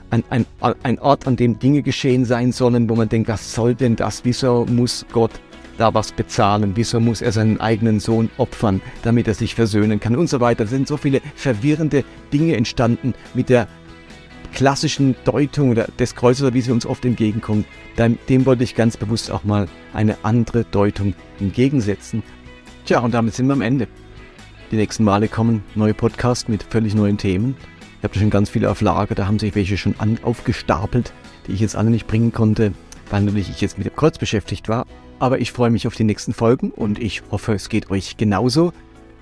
Ein, 0.10 0.24
ein, 0.30 0.46
ein 0.84 1.00
Ort, 1.00 1.26
an 1.26 1.36
dem 1.36 1.58
Dinge 1.58 1.82
geschehen 1.82 2.26
sein 2.26 2.52
sollen, 2.52 2.88
wo 2.90 2.96
man 2.96 3.10
denkt, 3.10 3.30
was 3.30 3.54
soll 3.54 3.74
denn 3.74 3.96
das? 3.96 4.24
Wieso 4.26 4.66
muss 4.70 5.06
Gott 5.12 5.32
da 5.84 5.94
was 5.94 6.14
bezahlen? 6.14 6.72
Wieso 6.76 7.02
muss 7.02 7.22
er 7.22 7.34
seinen 7.34 7.60
eigenen 7.60 8.00
Sohn 8.00 8.30
opfern, 8.38 8.82
damit 9.02 9.28
er 9.28 9.34
sich 9.34 9.54
versöhnen 9.54 10.00
kann 10.00 10.16
und 10.16 10.30
so 10.30 10.40
weiter? 10.40 10.64
Es 10.64 10.70
sind 10.70 10.88
so 10.88 10.96
viele 10.96 11.22
verwirrende 11.36 12.06
Dinge 12.32 12.56
entstanden 12.56 13.14
mit 13.34 13.50
der 13.50 13.68
klassischen 14.54 15.16
Deutung 15.26 15.76
des 15.76 16.16
Kreuzes, 16.16 16.54
wie 16.54 16.62
sie 16.62 16.72
uns 16.72 16.86
oft 16.86 17.04
entgegenkommt. 17.04 17.66
Dem 17.98 18.46
wollte 18.46 18.64
ich 18.64 18.76
ganz 18.76 18.96
bewusst 18.96 19.30
auch 19.30 19.44
mal 19.44 19.68
eine 19.94 20.16
andere 20.24 20.64
Deutung 20.64 21.16
entgegensetzen. 21.42 22.24
Tja, 22.86 23.00
und 23.00 23.14
damit 23.14 23.34
sind 23.34 23.48
wir 23.48 23.54
am 23.54 23.62
Ende. 23.62 23.90
Die 24.72 24.78
nächsten 24.78 25.04
Male 25.04 25.28
kommen 25.28 25.64
neue 25.76 25.94
Podcasts 25.94 26.48
mit 26.48 26.64
völlig 26.64 26.96
neuen 26.96 27.18
Themen. 27.18 27.58
Ich 27.98 28.04
habe 28.06 28.18
schon 28.18 28.30
ganz 28.30 28.50
viele 28.50 28.72
auf 28.72 28.80
Lager, 28.80 29.16
da 29.16 29.28
haben 29.28 29.40
sich 29.40 29.54
welche 29.56 29.78
schon 29.78 29.96
aufgestapelt, 30.24 31.14
die 31.46 31.52
ich 31.52 31.60
jetzt 31.60 31.76
alle 31.76 31.90
nicht 31.90 32.08
bringen 32.08 32.32
konnte, 32.32 32.72
weil 33.10 33.24
natürlich 33.24 33.50
ich 33.50 33.60
jetzt 33.60 33.78
mit 33.78 33.88
dem 33.88 33.96
Kreuz 33.98 34.18
beschäftigt 34.18 34.70
war. 34.70 34.86
Aber 35.24 35.40
ich 35.40 35.54
freue 35.54 35.70
mich 35.70 35.88
auf 35.88 35.96
die 35.96 36.04
nächsten 36.04 36.34
Folgen 36.34 36.70
und 36.70 37.00
ich 37.00 37.24
hoffe, 37.32 37.54
es 37.54 37.70
geht 37.70 37.90
euch 37.90 38.18
genauso. 38.18 38.74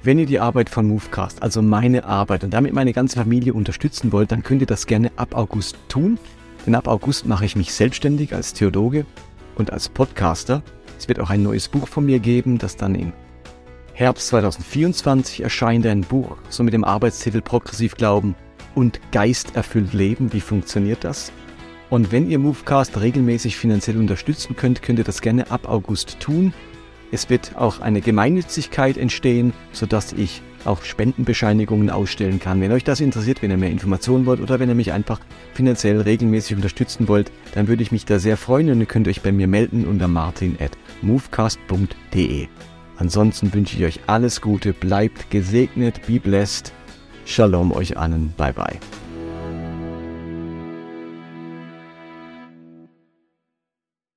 Wenn 0.01 0.17
ihr 0.17 0.25
die 0.25 0.39
Arbeit 0.39 0.67
von 0.67 0.87
Movecast, 0.87 1.43
also 1.43 1.61
meine 1.61 2.05
Arbeit 2.05 2.43
und 2.43 2.51
damit 2.55 2.73
meine 2.73 2.91
ganze 2.91 3.17
Familie 3.17 3.53
unterstützen 3.53 4.11
wollt, 4.11 4.31
dann 4.31 4.41
könnt 4.41 4.61
ihr 4.61 4.67
das 4.67 4.87
gerne 4.87 5.11
ab 5.15 5.35
August 5.35 5.77
tun. 5.89 6.17
Denn 6.65 6.73
ab 6.73 6.87
August 6.87 7.27
mache 7.27 7.45
ich 7.45 7.55
mich 7.55 7.71
selbstständig 7.71 8.33
als 8.33 8.53
Theologe 8.53 9.05
und 9.53 9.71
als 9.71 9.89
Podcaster. 9.89 10.63
Es 10.97 11.07
wird 11.07 11.19
auch 11.19 11.29
ein 11.29 11.43
neues 11.43 11.67
Buch 11.67 11.87
von 11.87 12.03
mir 12.03 12.17
geben, 12.17 12.57
das 12.57 12.77
dann 12.77 12.95
im 12.95 13.13
Herbst 13.93 14.29
2024 14.29 15.43
erscheint. 15.43 15.85
Ein 15.85 16.01
Buch 16.01 16.35
so 16.49 16.63
mit 16.63 16.73
dem 16.73 16.83
Arbeitstitel 16.83 17.41
Progressiv 17.41 17.93
Glauben 17.93 18.33
und 18.73 18.99
Geist 19.11 19.55
erfüllt 19.55 19.93
Leben. 19.93 20.33
Wie 20.33 20.41
funktioniert 20.41 21.03
das? 21.03 21.31
Und 21.91 22.11
wenn 22.13 22.29
ihr 22.29 22.39
Movecast 22.39 23.01
regelmäßig 23.01 23.57
finanziell 23.57 23.97
unterstützen 23.97 24.55
könnt, 24.55 24.81
könnt 24.81 24.97
ihr 24.97 25.05
das 25.05 25.21
gerne 25.21 25.51
ab 25.51 25.67
August 25.67 26.21
tun. 26.21 26.53
Es 27.11 27.29
wird 27.29 27.57
auch 27.57 27.81
eine 27.81 27.99
Gemeinnützigkeit 27.99 28.97
entstehen, 28.97 29.51
sodass 29.73 30.13
ich 30.13 30.41
auch 30.63 30.83
Spendenbescheinigungen 30.83 31.89
ausstellen 31.89 32.39
kann. 32.39 32.61
Wenn 32.61 32.71
euch 32.71 32.85
das 32.85 33.01
interessiert, 33.01 33.41
wenn 33.41 33.51
ihr 33.51 33.57
mehr 33.57 33.71
Informationen 33.71 34.25
wollt 34.25 34.39
oder 34.39 34.61
wenn 34.61 34.69
ihr 34.69 34.75
mich 34.75 34.93
einfach 34.93 35.19
finanziell 35.53 35.99
regelmäßig 35.99 36.55
unterstützen 36.55 37.09
wollt, 37.09 37.29
dann 37.55 37.67
würde 37.67 37.83
ich 37.83 37.91
mich 37.91 38.05
da 38.05 38.19
sehr 38.19 38.37
freuen 38.37 38.69
und 38.69 38.79
ihr 38.79 38.85
könnt 38.85 39.09
euch 39.09 39.21
bei 39.21 39.33
mir 39.33 39.47
melden 39.47 39.85
unter 39.85 40.07
martin.movecast.de. 40.07 42.47
Ansonsten 42.95 43.53
wünsche 43.53 43.75
ich 43.75 43.83
euch 43.83 43.99
alles 44.07 44.39
Gute, 44.39 44.71
bleibt 44.71 45.29
gesegnet, 45.29 46.07
be 46.07 46.21
blessed. 46.21 46.71
Shalom 47.25 47.73
euch 47.73 47.97
allen, 47.97 48.33
bye 48.37 48.53
bye. 48.53 48.79